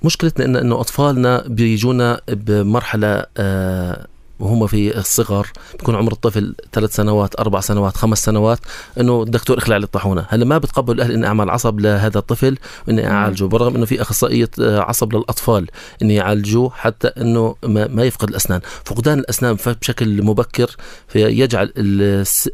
مشكلتنا 0.02 0.44
انه 0.44 0.61
إنه 0.61 0.81
أطفالنا 0.81 1.44
بيجونا 1.46 2.20
بمرحلة 2.28 3.24
آه 3.37 4.07
وهم 4.40 4.66
في 4.66 4.98
الصغر 4.98 5.46
بيكون 5.78 5.94
عمر 5.94 6.12
الطفل 6.12 6.54
ثلاث 6.72 6.96
سنوات 6.96 7.40
أربع 7.40 7.60
سنوات 7.60 7.96
خمس 7.96 8.24
سنوات 8.24 8.58
إنه 9.00 9.22
الدكتور 9.22 9.58
إخلع 9.58 9.76
لي 9.76 9.84
الطاحونة. 9.84 10.26
هلأ 10.28 10.44
ما 10.44 10.58
بتقبل 10.58 10.94
الاهل 10.94 11.12
إني 11.12 11.26
أعمل 11.26 11.50
عصب 11.50 11.80
لهذا 11.80 12.18
الطفل 12.18 12.58
وإني 12.88 13.10
أعالجه 13.10 13.44
برغم 13.44 13.74
إنه 13.74 13.84
في 13.86 14.02
أخصائية 14.02 14.50
آه، 14.60 14.80
عصب 14.80 15.14
للأطفال 15.14 15.66
إني 16.02 16.14
يعالجوه 16.14 16.70
حتى 16.70 17.08
إنه 17.08 17.54
ما 17.66 18.04
يفقد 18.04 18.28
الأسنان. 18.28 18.60
فقدان 18.84 19.18
الأسنان 19.18 19.56
بشكل 19.80 20.22
مبكر 20.22 20.76
يجعل 21.14 21.72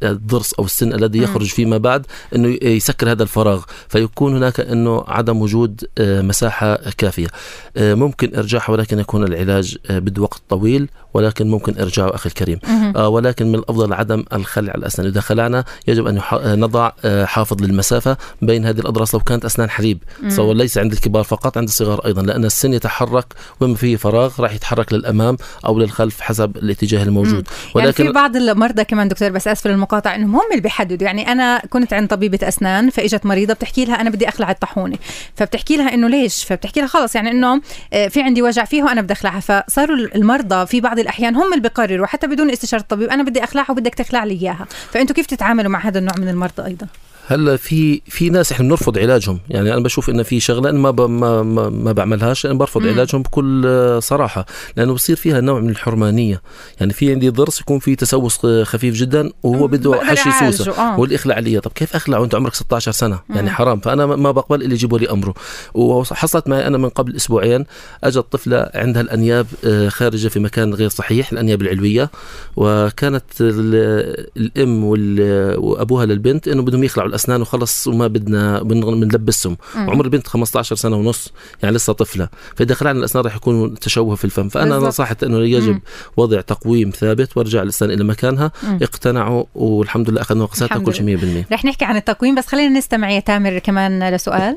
الضرس 0.02 0.54
أو 0.54 0.64
السن 0.64 0.92
الذي 0.92 1.18
يخرج 1.18 1.46
فيما 1.46 1.78
بعد 1.78 2.06
إنه 2.34 2.58
يسكر 2.62 3.10
هذا 3.10 3.22
الفراغ. 3.22 3.62
فيكون 3.88 4.36
هناك 4.36 4.60
إنه 4.60 5.04
عدم 5.08 5.42
وجود 5.42 5.84
آه، 5.98 6.22
مساحة 6.22 6.74
كافية. 6.98 7.28
آه، 7.76 7.94
ممكن 7.94 8.36
ارجاعها 8.36 8.70
ولكن 8.70 8.98
يكون 8.98 9.24
العلاج 9.24 9.76
بده 9.90 10.22
وقت 10.22 10.42
طويل 10.48 10.88
ولكن 11.14 11.50
ممكن 11.50 11.67
ارجاعه 11.78 12.14
أخي 12.14 12.28
الكريم. 12.28 12.58
آه 12.96 13.08
ولكن 13.08 13.46
من 13.46 13.54
الأفضل 13.54 13.92
عدم 13.92 14.24
الخلع 14.32 14.74
الأسنان. 14.74 15.08
إذا 15.08 15.20
خلعنا 15.20 15.64
يجب 15.88 16.06
أن 16.06 16.20
نضع 16.60 16.92
آه 17.04 17.24
حافظ 17.24 17.62
للمسافة 17.62 18.16
بين 18.42 18.66
هذه 18.66 18.78
الأضراس 18.78 19.14
لو 19.14 19.20
كانت 19.20 19.44
أسنان 19.44 19.70
حليب. 19.70 19.98
سواء 20.28 20.54
ليس 20.54 20.78
عند 20.78 20.92
الكبار 20.92 21.24
فقط 21.24 21.58
عند 21.58 21.68
الصغار 21.68 22.06
أيضا 22.06 22.22
لأن 22.22 22.44
السن 22.44 22.72
يتحرك 22.72 23.26
وما 23.60 23.74
فيه 23.74 23.96
فراغ 23.96 24.40
راح 24.40 24.54
يتحرك 24.54 24.92
للأمام 24.92 25.36
أو 25.66 25.78
للخلف 25.78 26.20
حسب 26.20 26.56
الاتجاه 26.56 27.02
الموجود. 27.02 27.48
ولكن 27.74 28.04
يعني 28.04 28.12
في 28.12 28.20
بعض 28.20 28.36
المرضى 28.36 28.84
كمان 28.84 29.08
دكتور 29.08 29.28
بس 29.28 29.48
اسف 29.48 29.66
للمقاطعه 29.66 30.14
إنهم 30.14 30.36
هم 30.36 30.50
اللي 30.50 30.62
بيحددوا. 30.62 31.06
يعني 31.06 31.32
أنا 31.32 31.62
كنت 31.70 31.92
عند 31.92 32.08
طبيبة 32.08 32.48
أسنان 32.48 32.90
فإجت 32.90 33.26
مريضة 33.26 33.54
بتحكي 33.54 33.84
لها 33.84 34.00
أنا 34.00 34.10
بدي 34.10 34.28
أخلع 34.28 34.50
الطاحونة. 34.50 34.98
فبتحكي 35.36 35.76
لها 35.76 35.94
إنه 35.94 36.08
ليش؟ 36.08 36.44
فبتحكي 36.44 36.80
لها 36.80 36.88
خلص 36.88 37.14
يعني 37.14 37.30
إنه 37.30 37.60
آه، 37.92 38.08
في 38.08 38.22
عندي 38.22 38.42
وجع 38.42 38.64
فيه 38.64 38.82
وأنا 38.82 39.00
بدي 39.00 39.12
أخلعها. 39.12 39.40
فصاروا 39.40 39.96
المرضى 39.96 40.66
في 40.66 40.80
بعض 40.80 40.98
الأحيان 40.98 41.36
هم 41.36 41.54
اللي 41.58 41.68
بيقرروا 41.68 42.06
حتى 42.06 42.26
بدون 42.26 42.50
استشارة 42.50 42.80
الطبيب 42.80 43.08
أنا 43.08 43.22
بدي 43.22 43.44
أخلعها 43.44 43.70
وبدك 43.70 43.94
تخلع 43.94 44.24
لي 44.24 44.34
إياها. 44.34 44.66
فانتم 44.92 45.14
كيف 45.14 45.26
تتعاملوا 45.26 45.70
مع 45.70 45.78
هذا 45.78 45.98
النوع 45.98 46.14
من 46.18 46.28
المرضى 46.28 46.64
أيضا؟ 46.64 46.86
هلا 47.30 47.56
في 47.56 48.00
في 48.06 48.30
ناس 48.30 48.52
إحنا 48.52 48.66
بنرفض 48.66 48.98
علاجهم. 48.98 49.38
يعني 49.50 49.72
أنا 49.72 49.82
بشوف 49.82 50.10
إنه 50.10 50.22
في 50.22 50.40
شغله 50.40 50.70
ما 50.72 50.90
ب 50.90 51.00
ما 51.00 51.42
ما, 51.42 51.68
ما 51.68 51.92
بعملهاش 51.92 52.46
أنا 52.46 52.54
برفض 52.54 52.82
مم. 52.82 52.88
علاجهم 52.88 53.22
بكل 53.22 53.98
صراحة. 54.02 54.46
لأنه 54.76 54.94
بصير 54.94 55.16
فيها 55.16 55.40
نوع 55.40 55.60
من 55.60 55.70
الحرمانية. 55.70 56.42
يعني 56.80 56.92
في 56.92 57.12
عندي 57.12 57.28
ضرس 57.28 57.60
يكون 57.60 57.78
في 57.78 57.96
تسوس 57.96 58.46
خفيف 58.46 58.94
جدا 58.94 59.30
وهو 59.42 59.66
بده 59.66 60.00
حشي 60.04 60.30
سوسة 60.52 60.72
آه. 60.72 61.06
يخلع 61.10 61.38
لي 61.38 61.60
طب 61.60 61.72
كيف 61.74 61.94
اخلع 61.96 62.18
وأنت 62.18 62.34
عمرك 62.34 62.54
16 62.54 62.92
سنة. 62.92 63.20
مم. 63.28 63.36
يعني 63.36 63.50
حرام. 63.50 63.80
فأنا 63.80 64.06
ما 64.06 64.30
بقبل 64.30 64.62
اللي 64.62 64.74
يجيبوا 64.74 64.98
لي 64.98 65.10
أمره. 65.10 65.34
وحصلت 65.74 66.48
معي 66.48 66.66
أنا 66.66 66.78
من 66.78 66.88
قبل 66.88 67.16
أسبوعين. 67.16 67.64
أجت 68.04 68.18
طفلة 68.18 68.70
عندها 68.74 69.02
الأنياب 69.02 69.46
آه، 69.64 69.88
خارجة 69.88 70.28
في 70.28 70.40
مكان 70.40 70.74
غير 70.74 70.88
صحيح 70.88 71.32
الأنياب 71.32 71.62
العلوية. 71.62 72.10
وكانت 72.56 73.24
الأم 73.40 74.84
وأبوها 74.84 76.06
للبنت 76.06 76.48
إنه 76.48 76.62
بدهم 76.62 76.84
يخلعوا 76.84 77.08
الاسنان 77.18 77.42
وخلص 77.42 77.86
وما 77.86 78.06
بدنا 78.06 78.62
بنلبسهم 78.62 79.56
وعمر 79.76 80.04
البنت 80.04 80.26
15 80.26 80.76
سنة 80.76 80.96
ونص 80.96 81.32
يعني 81.62 81.76
لسه 81.76 81.92
طفلة 81.92 82.28
فاذا 82.56 82.74
خلعنا 82.74 82.98
الأسنان 82.98 83.24
راح 83.24 83.36
يكون 83.36 83.74
تشوه 83.78 84.14
في 84.14 84.24
الفم 84.24 84.48
فأنا. 84.48 84.76
نصحت 84.76 85.24
إنه 85.24 85.38
يجب 85.38 85.72
مم. 85.72 85.82
وضع 86.16 86.40
تقويم 86.40 86.90
ثابت 86.90 87.36
وارجع 87.36 87.62
الأسنان 87.62 87.90
إلى 87.90 88.04
مكانها 88.04 88.52
مم. 88.62 88.78
اقتنعوا 88.82 89.44
والحمد 89.54 90.10
لله 90.10 90.20
أخذنا 90.20 90.42
وقساتنا 90.42 90.78
كل 90.78 90.94
شيء 90.94 91.18
100% 91.46 91.52
رح 91.52 91.64
نحكي 91.64 91.84
عن 91.84 91.96
التقويم 91.96 92.34
بس 92.34 92.46
خلينا 92.46 92.78
نستمع 92.78 93.10
يا 93.10 93.20
تامر 93.20 93.58
كمان 93.58 94.14
لسؤال 94.14 94.56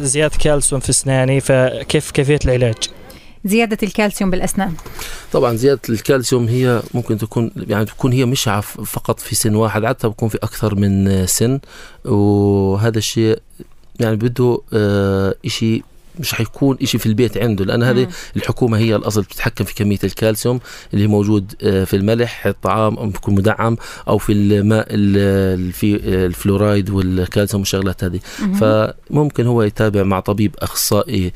زيادة 0.00 0.36
كالسيوم 0.38 0.80
في 0.80 0.90
أسناني 0.90 1.40
فكيف 1.40 2.10
كيفية 2.10 2.38
العلاج؟ 2.44 2.76
زيادة 3.44 3.78
الكالسيوم 3.82 4.30
بالأسنان. 4.30 4.74
طبعا 5.32 5.56
زيادة 5.56 5.80
الكالسيوم 5.88 6.48
هي 6.48 6.82
ممكن 6.94 7.18
تكون 7.18 7.50
يعني 7.56 7.84
تكون 7.84 8.12
هي 8.12 8.24
مش 8.24 8.44
فقط 8.86 9.20
في 9.20 9.34
سن 9.34 9.54
واحد 9.54 9.84
عادة 9.84 10.08
بكون 10.08 10.28
في 10.28 10.38
أكثر 10.42 10.74
من 10.74 11.26
سن 11.26 11.60
وهذا 12.04 12.98
الشيء 12.98 13.38
يعني 14.00 14.16
بده 14.16 14.58
آه 14.72 15.34
شيء 15.46 15.82
مش 16.20 16.34
حيكون 16.34 16.76
إشي 16.82 16.98
في 16.98 17.06
البيت 17.06 17.38
عنده 17.38 17.64
لأن 17.64 17.82
هذه 17.82 18.08
الحكومة 18.36 18.78
هي 18.78 18.96
الأصل 18.96 19.22
بتتحكم 19.22 19.64
في 19.64 19.74
كمية 19.74 19.98
الكالسيوم 20.04 20.60
اللي 20.94 21.06
موجود 21.06 21.54
آه، 21.62 21.84
في 21.84 21.96
الملح 21.96 22.46
الطعام 22.46 22.96
أو 22.96 23.06
بيكون 23.06 23.34
مدعم 23.34 23.76
أو 24.08 24.18
في 24.18 24.32
الماء 24.32 24.86
في 25.72 26.00
الفلورايد 26.04 26.90
والكالسيوم 26.90 27.60
والشغلات 27.60 28.04
هذه. 28.04 28.20
فممكن 28.60 29.46
هو 29.46 29.62
يتابع 29.62 30.02
مع 30.02 30.20
طبيب 30.20 30.54
أخصائي 30.58 31.32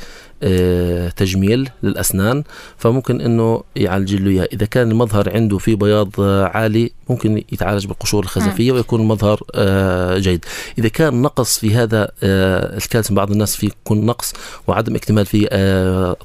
تجميل 1.17 1.69
للأسنان 1.83 2.45
فممكن 2.79 3.21
أنه 3.21 3.63
يعالج 3.77 4.15
له 4.15 4.31
إياه. 4.31 4.49
إذا 4.53 4.67
كان 4.67 4.91
المظهر 4.91 5.35
عنده 5.35 5.59
فيه 5.59 5.75
بياض 5.75 6.21
عالي 6.55 6.93
ممكن 7.11 7.45
يتعالج 7.53 7.87
بالقشور 7.87 8.23
الخزفية 8.23 8.73
ويكون 8.73 9.01
المظهر 9.01 9.43
آه، 9.55 10.19
جيد. 10.19 10.45
إذا 10.79 10.89
كان 10.89 11.23
نقص 11.23 11.59
في 11.59 11.75
هذا 11.75 12.09
آه، 12.23 12.77
الكالسيوم 12.77 13.17
بعض 13.17 13.31
الناس 13.31 13.57
في 13.57 13.67
يكون 13.67 14.07
نقص 14.07 14.33
وعدم 14.67 14.95
اكتمال 14.95 15.27
في 15.27 15.45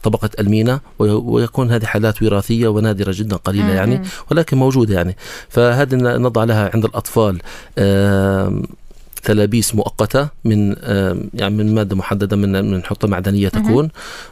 طبقة 0.03 0.29
المينا 0.39 0.79
ويكون 0.99 1.71
هذه 1.71 1.85
حالات 1.85 2.23
وراثية 2.23 2.67
ونادرة 2.67 3.11
جدا 3.15 3.35
قليلة 3.35 3.73
يعني 3.73 4.01
ولكن 4.31 4.57
موجودة 4.57 4.95
يعني. 4.95 5.15
فهذه 5.49 5.95
نضع 5.95 6.43
لها 6.43 6.71
عند 6.73 6.85
الأطفال 6.85 7.41
تلابيس 9.21 9.75
مؤقتة 9.75 10.27
من 10.45 10.75
يعني 11.33 11.55
من 11.55 11.75
مادة 11.75 11.95
محددة 11.95 12.35
من 12.35 12.71
من 12.71 12.83
حطه 12.83 13.07
معدنية 13.07 13.49
تكون 13.49 13.89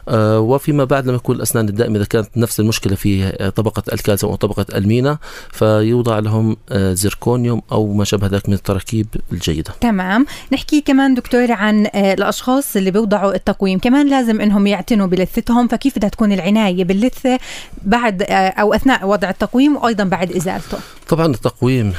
آه، 0.08 0.40
وفيما 0.40 0.84
بعد 0.84 1.06
لما 1.06 1.16
يكون 1.16 1.36
الأسنان 1.36 1.68
الدائمة 1.68 1.96
إذا 1.96 2.04
كانت 2.04 2.28
نفس 2.36 2.60
المشكلة 2.60 2.94
في 2.96 3.32
طبقة 3.56 3.82
الكالسيوم 3.92 4.32
أو 4.32 4.36
طبقة 4.36 4.66
المينا 4.74 5.18
فيوضع 5.52 6.18
لهم 6.18 6.56
آه، 6.70 6.92
زيركونيوم 6.92 7.62
أو 7.72 7.92
ما 7.94 8.04
شابه 8.04 8.26
ذلك 8.26 8.48
من 8.48 8.54
التراكيب 8.54 9.06
الجيدة. 9.32 9.72
تمام، 9.80 10.26
نحكي 10.52 10.80
كمان 10.80 11.14
دكتور 11.14 11.52
عن 11.52 11.86
آه، 11.94 12.14
الأشخاص 12.14 12.76
اللي 12.76 12.90
بيوضعوا 12.90 13.34
التقويم، 13.34 13.78
كمان 13.78 14.10
لازم 14.10 14.40
إنهم 14.40 14.66
يعتنوا 14.66 15.06
بلثتهم 15.06 15.68
فكيف 15.68 15.96
بدها 15.96 16.08
تكون 16.08 16.32
العناية 16.32 16.84
باللثة 16.84 17.38
بعد 17.84 18.22
أو 18.30 18.74
أثناء 18.74 19.06
وضع 19.08 19.30
التقويم 19.30 19.76
وأيضا 19.76 20.04
بعد 20.04 20.32
إزالته. 20.32 20.78
طبعا 21.08 21.26
التقويم 21.26 21.92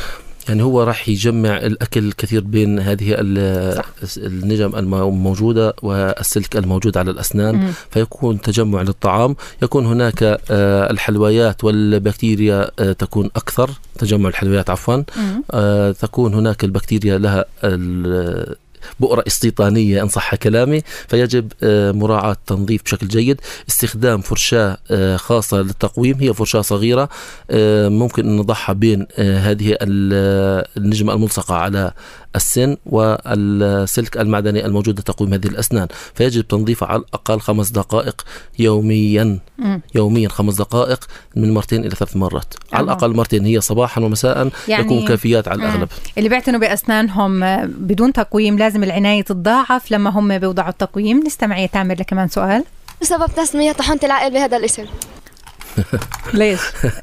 يعني 0.49 0.63
هو 0.63 0.83
راح 0.83 1.09
يجمع 1.09 1.57
الأكل 1.57 2.03
الكثير 2.07 2.41
بين 2.41 2.79
هذه 2.79 3.15
النجم 4.17 4.75
الموجودة 4.75 5.73
والسلك 5.81 6.57
الموجود 6.57 6.97
على 6.97 7.11
الأسنان 7.11 7.55
مم. 7.55 7.71
فيكون 7.91 8.41
تجمع 8.41 8.81
للطعام. 8.81 9.35
يكون 9.63 9.85
هناك 9.85 10.23
آه، 10.23 10.91
الحلويات 10.91 11.63
والبكتيريا 11.63 12.71
آه، 12.79 12.91
تكون 12.91 13.29
أكثر 13.35 13.69
تجمع 13.97 14.29
الحلويات 14.29 14.69
عفوا. 14.69 15.03
آه، 15.51 15.91
تكون 15.91 16.33
هناك 16.33 16.63
البكتيريا 16.63 17.17
لها 17.17 17.45
بؤرة 18.99 19.23
استيطانية 19.27 20.03
إن 20.03 20.07
صح 20.07 20.35
كلامي 20.35 20.81
فيجب 21.07 21.51
آه، 21.63 21.91
مراعاة 21.91 22.37
تنظيف 22.47 22.83
بشكل 22.83 23.07
جيد. 23.07 23.41
استخدام 23.69 24.21
فرشاة 24.21 24.77
آه، 24.91 25.17
خاصة 25.17 25.57
للتقويم 25.61 26.17
هي 26.19 26.33
فرشاة 26.33 26.61
صغيرة 26.61 27.09
آه، 27.51 27.89
ممكن 27.89 28.27
أن 28.27 28.37
نضعها 28.37 28.73
بين 28.73 29.07
هذه 29.17 29.77
النجمة 29.81 31.13
الملصقة 31.13 31.55
على 31.55 31.91
السن 32.35 32.77
والسلك 32.85 34.17
المعدني 34.17 34.65
الموجود 34.65 34.99
لتقويم 34.99 35.33
هذه 35.33 35.47
الأسنان. 35.47 35.87
فيجب 36.13 36.47
تنظيفها 36.47 36.87
على 36.87 36.99
الأقل 36.99 37.39
خمس 37.39 37.69
دقائق 37.69 38.25
يوميا. 38.59 39.39
يوميا 39.95 40.29
خمس 40.29 40.55
دقائق 40.55 41.05
من 41.35 41.53
مرتين 41.53 41.85
إلى 41.85 41.95
ثلاث 41.95 42.15
مرات. 42.15 42.53
على 42.73 42.83
الأقل 42.83 43.15
مرتين 43.15 43.45
هي 43.45 43.61
صباحا 43.61 44.01
ومساء 44.01 44.49
يعني 44.67 44.85
يكون 44.85 45.07
كافيات 45.07 45.47
على 45.47 45.63
الأغلب. 45.63 45.89
اللي 46.17 46.29
بيعتنوا 46.29 46.59
بأسنانهم 46.59 47.39
بدون 47.65 48.13
تقويم 48.13 48.57
لازم 48.57 48.83
العناية 48.83 49.21
تتضاعف. 49.21 49.91
لما 49.91 50.09
هم 50.09 50.37
بيوضعوا 50.37 50.69
التقويم 50.69 51.23
نستمع 51.25 51.59
يا 51.59 51.67
تامر 51.67 51.95
لكمان 51.95 52.27
سؤال. 52.27 52.63
سبب 53.01 53.29
تسمية 53.37 53.71
طحونة 53.71 53.99
العقل 54.03 54.33
بهذا 54.33 54.57
الاسم. 54.57 54.85
ليش؟ 56.33 56.59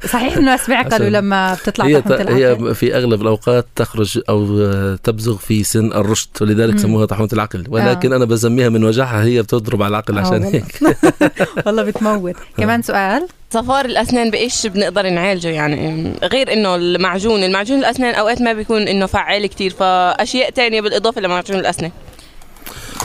صحيح 0.09 0.37
إنه 0.37 0.45
ناس 0.45 0.67
بيعقلوا 0.67 1.09
لما 1.09 1.53
بتطلع 1.53 1.85
هي 1.85 2.01
طحنة 2.01 2.37
هي 2.37 2.73
في 2.73 2.97
أغلب 2.97 3.21
الأوقات 3.21 3.67
تخرج 3.75 4.19
أو 4.29 4.65
تبزغ 4.95 5.37
في 5.37 5.63
سن 5.63 5.91
الرشد 5.91 6.29
ولذلك 6.41 6.79
سموها 6.79 7.05
طحنة 7.05 7.29
العقل. 7.33 7.63
ولكن 7.69 8.13
آه. 8.13 8.17
أنا 8.17 8.25
بسميها 8.25 8.69
من 8.69 8.83
وجعها 8.83 9.23
هي 9.23 9.41
بتضرب 9.41 9.81
على 9.81 9.89
العقل 9.89 10.19
عشان 10.19 10.43
آه، 10.43 10.49
هيك. 10.49 10.79
والله 11.65 11.83
بتموت. 11.83 12.35
كمان 12.57 12.81
سؤال؟ 12.81 13.27
صفار 13.51 13.85
الأسنان 13.85 14.31
بإيش 14.31 14.67
بنقدر 14.67 15.09
نعالجه؟ 15.09 15.47
يعني 15.47 16.13
غير 16.23 16.53
إنه 16.53 16.75
المعجون 16.75 17.43
المعجون 17.43 17.79
الأسنان 17.79 18.15
أوقات 18.15 18.41
ما 18.41 18.53
بيكون 18.53 18.81
إنه 18.87 19.05
فعال 19.05 19.45
كتير 19.45 19.71
فأشياء 19.71 20.49
تانية 20.49 20.81
بالإضافة 20.81 21.21
لمعجون 21.21 21.59
الأسنان. 21.59 21.91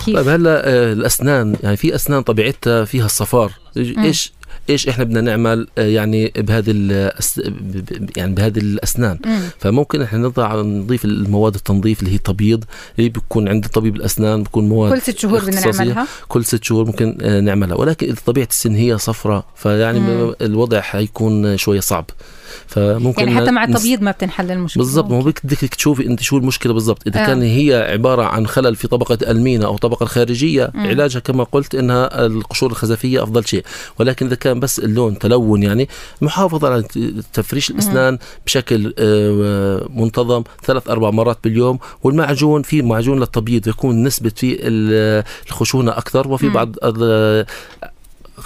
كيف؟ 0.04 0.16
طيب 0.16 0.28
هلأ 0.28 0.68
آه، 0.68 0.92
الأسنان 0.92 1.56
يعني 1.62 1.76
في 1.76 1.94
أسنان 1.94 2.22
طبيعتها 2.22 2.84
فيها 2.84 3.06
الصفار. 3.06 3.52
إيش 3.76 4.32
إيش 4.70 4.88
إحنا 4.88 5.04
بدنا 5.04 5.20
نعمل 5.20 5.68
آه، 5.78 5.86
يعني 5.86 6.32
بهذه 6.36 6.70
يعني 8.16 8.34
بهذه 8.34 8.58
الأسنان. 8.58 9.18
مم. 9.26 9.40
فممكن 9.58 10.02
إحنا 10.02 10.18
نضع 10.18 10.62
نضيف 10.62 11.04
المواد 11.04 11.54
التنظيف 11.54 12.00
اللي 12.00 12.14
هي 12.14 12.18
تبييض 12.18 12.64
اللي 12.98 13.08
بيكون 13.08 13.48
عند 13.48 13.66
طبيب 13.66 13.96
الأسنان 13.96 14.42
بيكون 14.42 14.68
مواد 14.68 14.92
كل 14.92 15.00
ست 15.00 15.18
شهور 15.18 15.40
بدنا 15.40 15.60
نعملها؟ 15.60 16.06
كل 16.28 16.44
ست 16.44 16.64
شهور 16.64 16.84
ممكن 16.84 17.18
آه، 17.22 17.40
نعملها. 17.40 17.76
ولكن 17.76 18.06
إذا 18.06 18.16
طبيعة 18.26 18.48
السن 18.50 18.74
هي 18.74 18.98
صفراء 18.98 19.44
فيعني 19.56 20.00
مم. 20.00 20.34
الوضع 20.40 20.80
حيكون 20.80 21.56
شوية 21.56 21.80
صعب. 21.80 22.04
فممكن 22.66 23.28
يعني 23.28 23.40
حتى 23.40 23.50
مع 23.50 23.64
التبييض 23.64 24.02
ما 24.02 24.10
بتنحل 24.10 24.50
المشكلة. 24.50 24.84
بالضبط. 24.84 25.10
ما 25.10 25.20
بدك 25.20 25.74
تشوفي 25.74 26.06
أنت 26.06 26.20
شو 26.22 26.38
المشكلة 26.38 26.72
بالضبط. 26.72 27.02
إذا 27.06 27.22
آه. 27.22 27.26
كان 27.26 27.42
هي 27.42 27.88
عبارة 27.92 28.22
عن 28.22 28.46
خلل 28.46 28.76
في 28.76 28.88
طبقة 28.88 29.18
المينا 29.30 29.66
أو 29.66 29.76
طبقة 29.76 30.04
الخارجيه 30.04 30.70
م. 30.74 30.80
علاجها 30.80 31.20
كما 31.20 31.44
قلت 31.44 31.74
إنها 31.74 32.26
القشور 32.26 32.70
الخزفية 32.70 33.22
أفضل 33.22 33.46
شيء. 33.46 33.64
ولكن 33.98 34.26
إذا 34.26 34.34
كان 34.34 34.51
بس 34.61 34.78
اللون 34.78 35.18
تلون 35.18 35.62
يعني 35.62 35.88
محافظة 36.20 36.68
على 36.68 36.82
تفريش 37.32 37.70
الأسنان. 37.70 38.18
بشكل 38.46 38.94
آه، 38.98 39.88
منتظم 39.90 40.42
ثلاث 40.64 40.90
أربع 40.90 41.11
مرات 41.11 41.38
باليوم 41.44 41.78
والمعجون 42.03 42.62
في 42.62 42.82
معجون 42.82 43.20
للتبييض 43.20 43.68
يكون 43.68 44.03
نسبة 44.03 44.30
في 44.30 44.59
الخشونة 45.48 45.92
أكثر 45.92 46.28
وفي. 46.28 46.48
بعض 46.48 46.76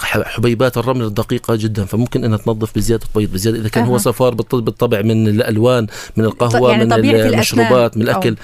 حبيبات 0.03 0.79
الرمل 0.79 1.05
الدقيقه 1.05 1.57
جدا 1.57 1.85
فممكن 1.85 2.25
انها 2.25 2.39
تنظف 2.39 2.75
بزيادة 2.77 3.07
بيض 3.17 3.33
بزيادة 3.33 3.59
إذا 3.59 3.69
كان 3.69 3.85
أه. 3.85 3.89
هو 3.89 3.99
صفار 3.99 4.35
بالطبع 4.35 5.03
من 5.03 5.29
الألوان 5.29 5.87
من 6.17 6.25
القهوة 6.25 6.71
يعني 6.71 6.85
من 6.85 6.93
المشروبات 7.15 7.97
من 7.97 8.03
الأكل 8.03 8.29
أو. 8.29 8.35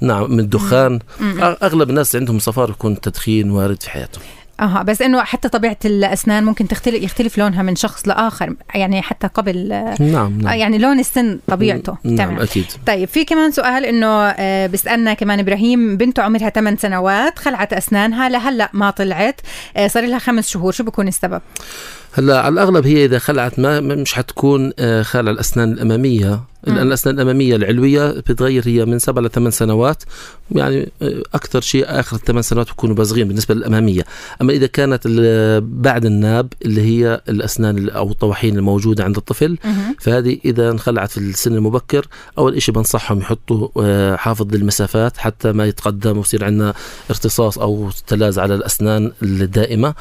نعم 0.00 0.32
من 0.32 0.40
الدخان 0.40 0.98
أغلب 1.40 1.90
الناس 1.90 2.16
عندهم 2.16 2.38
صفار 2.38 2.70
يكون 2.70 3.00
تدخين 3.00 3.50
وارد 3.50 3.82
في 3.82 3.90
حياتهم 3.90 4.22
أها 4.60 4.82
بس 4.82 5.02
إنه 5.02 5.22
حتى 5.22 5.48
طبيعة 5.48 5.76
الأسنان 5.84 6.44
ممكن 6.44 6.68
تختلف 6.68 7.02
يختلف 7.02 7.38
لونها 7.38 7.62
من 7.62 7.76
شخص 7.76 8.08
لآخر 8.08 8.54
يعني 8.74 9.02
حتى 9.02 9.26
قبل 9.26 9.68
نعم, 10.00 10.38
نعم. 10.40 10.58
يعني 10.58 10.78
لون 10.78 10.98
السن 10.98 11.38
طبيعته 11.46 11.96
نعم 12.04 12.16
تمام. 12.16 12.40
أكيد. 12.40 12.66
طيب 12.86 13.08
في 13.08 13.24
كمان 13.24 13.50
سؤال 13.50 13.84
إنه 13.84 14.06
آه، 14.28 14.66
بيسألنا 14.66 15.14
كمان 15.14 15.38
إبراهيم 15.38 15.96
بنته 15.96 16.22
عمرها 16.22 16.50
8 16.50 16.78
سنوات 16.78 17.38
خلعت 17.38 17.72
أسنانها 17.72 18.28
لهلأ 18.28 18.70
ما 18.72 18.90
طلعت 18.90 19.40
آه، 19.76 19.86
صار 19.86 20.06
لها 20.06 20.18
خمس 20.18 20.48
شهور 20.48 20.72
شو 20.72 20.84
بكون 20.84 21.08
السبب؟ 21.08 21.42
هلا 22.18 22.40
على 22.40 22.52
الأغلب 22.52 22.86
هي 22.86 23.04
إذا 23.04 23.18
خلعت 23.18 23.58
ما 23.58 23.80
مش 23.80 24.14
حتكون 24.14 24.72
آه، 24.78 25.02
خلع 25.02 25.30
الأسنان 25.30 25.72
الأمامية. 25.72 26.40
لأن 26.64 26.86
الأسنان 26.86 27.14
الأمامية 27.14 27.56
العلوية 27.56 28.10
بتتغير 28.10 28.62
هي 28.66 28.84
من 28.84 28.98
سبع 28.98 29.22
لثمان 29.22 29.50
سنوات. 29.50 30.02
يعني 30.50 30.92
آه، 31.02 31.22
أكثر 31.34 31.60
شيء 31.60 31.84
آخر 31.88 32.16
الثمان 32.16 32.42
سنوات 32.42 32.66
بيكونوا 32.66 32.94
بازغين 32.96 33.28
بالنسبة 33.28 33.54
للأمامية. 33.54 34.04
أما 34.42 34.52
إذا 34.52 34.66
كانت 34.66 35.06
بعد 35.62 36.04
الناب 36.04 36.52
اللي 36.64 36.82
هي 36.82 37.20
الأسنان 37.28 37.88
أو 37.88 38.10
الطواحين 38.10 38.56
الموجودة 38.58 39.04
عند 39.04 39.16
الطفل 39.16 39.58
فهذه 40.00 40.38
إذا 40.44 40.70
انخلعت 40.70 41.10
في 41.10 41.18
السن 41.18 41.54
المبكر 41.54 42.06
أول 42.38 42.62
شيء 42.62 42.74
بنصحهم 42.74 43.18
يحطوا 43.18 43.68
آه، 43.82 44.16
حافظ 44.16 44.54
للمسافات 44.54 45.16
حتى 45.16 45.52
ما 45.52 45.66
يتقدم 45.66 46.16
ويصير 46.18 46.44
عندنا 46.44 46.74
ارتصاص 47.10 47.58
أو 47.58 47.90
تلاز 48.06 48.38
على 48.38 48.54
الأسنان 48.54 49.12
الدائمة. 49.22 49.94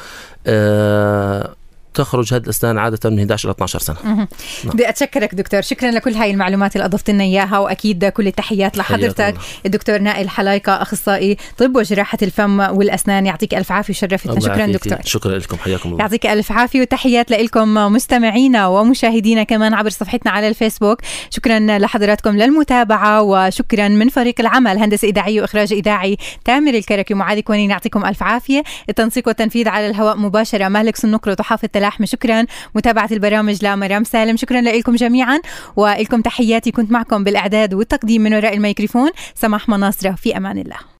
تخرج 1.96 2.34
هذه 2.34 2.44
الأسنان 2.44 2.78
عادة 2.78 3.10
من 3.10 3.20
11 3.20 3.50
إلى 3.50 3.56
12 3.56 3.80
سنة. 3.80 3.98
نعم. 4.04 4.28
بدي 4.64 4.90
أتشكرك 4.90 5.36
دكتور. 5.36 5.62
شكرا 5.62 5.92
لكل 5.92 6.14
هاي 6.14 6.32
المعلومات 6.32 6.76
اللي 6.76 6.86
أضفت 6.86 7.10
لنا 7.10 7.24
إياها 7.24 7.60
وأكيد 7.60 8.06
كل 8.06 8.28
التحيات 8.28 8.78
لحضرتك. 8.78 9.36
الدكتور 9.66 9.98
نائل 9.98 10.30
حلايقة 10.30 10.82
أخصائي 10.82 11.38
طب 11.58 11.76
وجراحة 11.76 12.18
الفم 12.22 12.60
والأسنان 12.60 13.26
يعطيك 13.26 13.54
ألف 13.54 13.72
عافية 13.72 13.94
وشرفتنا 13.94 14.40
شكرا 14.40 14.66
دكتور. 14.66 14.98
شكرا 15.04 15.38
لكم. 15.38 15.58
حياكم 15.58 15.90
الله. 15.90 16.00
يعطيك 16.00 16.26
ألف 16.26 16.52
عافية 16.52 16.82
وتحيات 16.82 17.32
لكم 17.32 17.74
مستمعينا 17.74 18.68
ومشاهدينا 18.68 19.44
كمان 19.44 19.74
عبر 19.74 19.90
صفحتنا 19.90 20.32
على 20.32 20.48
الفيسبوك. 20.48 21.02
شكرا 21.30 21.60
لحضراتكم 21.60 22.38
للمتابعة 22.38 23.22
وشكرا 23.22 23.88
من 23.88 24.10
فريق 24.10 24.36
العمل 24.40 24.78
هندسة 24.78 25.08
اذاعيه 25.08 25.42
وإخراج 25.42 25.74
إذاعي 25.74 26.18
تامر 26.46 26.74
الكركي. 26.74 27.14
ومعاذ 27.14 27.40
كونين 27.40 27.70
يعطيكم 27.70 28.06
ألف 28.06 28.24
عافية. 28.24 28.64
التنسيق 28.90 29.28
والتنفيذ 29.28 29.68
على 29.68 29.88
الهواء 29.90 30.18
مباشرة 30.18 30.68
مالك 30.68 30.96
سنقر 30.96 31.36
وحافظ 31.40 31.68
اللحمة 31.86 32.06
شكرا 32.06 32.46
متابعة 32.76 33.10
البرامج 33.12 33.66
لمرام 33.66 34.04
سالم. 34.04 34.38
شكرا 34.38 34.62
لكم 34.62 34.96
جميعا 34.96 35.40
ولكم 35.76 36.22
تحياتي. 36.22 36.72
كنت 36.72 36.92
معكم 36.92 37.24
بالإعداد 37.24 37.74
والتقديم 37.74 38.22
من 38.22 38.34
وراء 38.34 38.54
الميكروفون 38.54 39.10
سماح 39.36 39.70
مناصرة. 39.70 40.12
في 40.12 40.38
أمان 40.38 40.58
الله. 40.58 40.78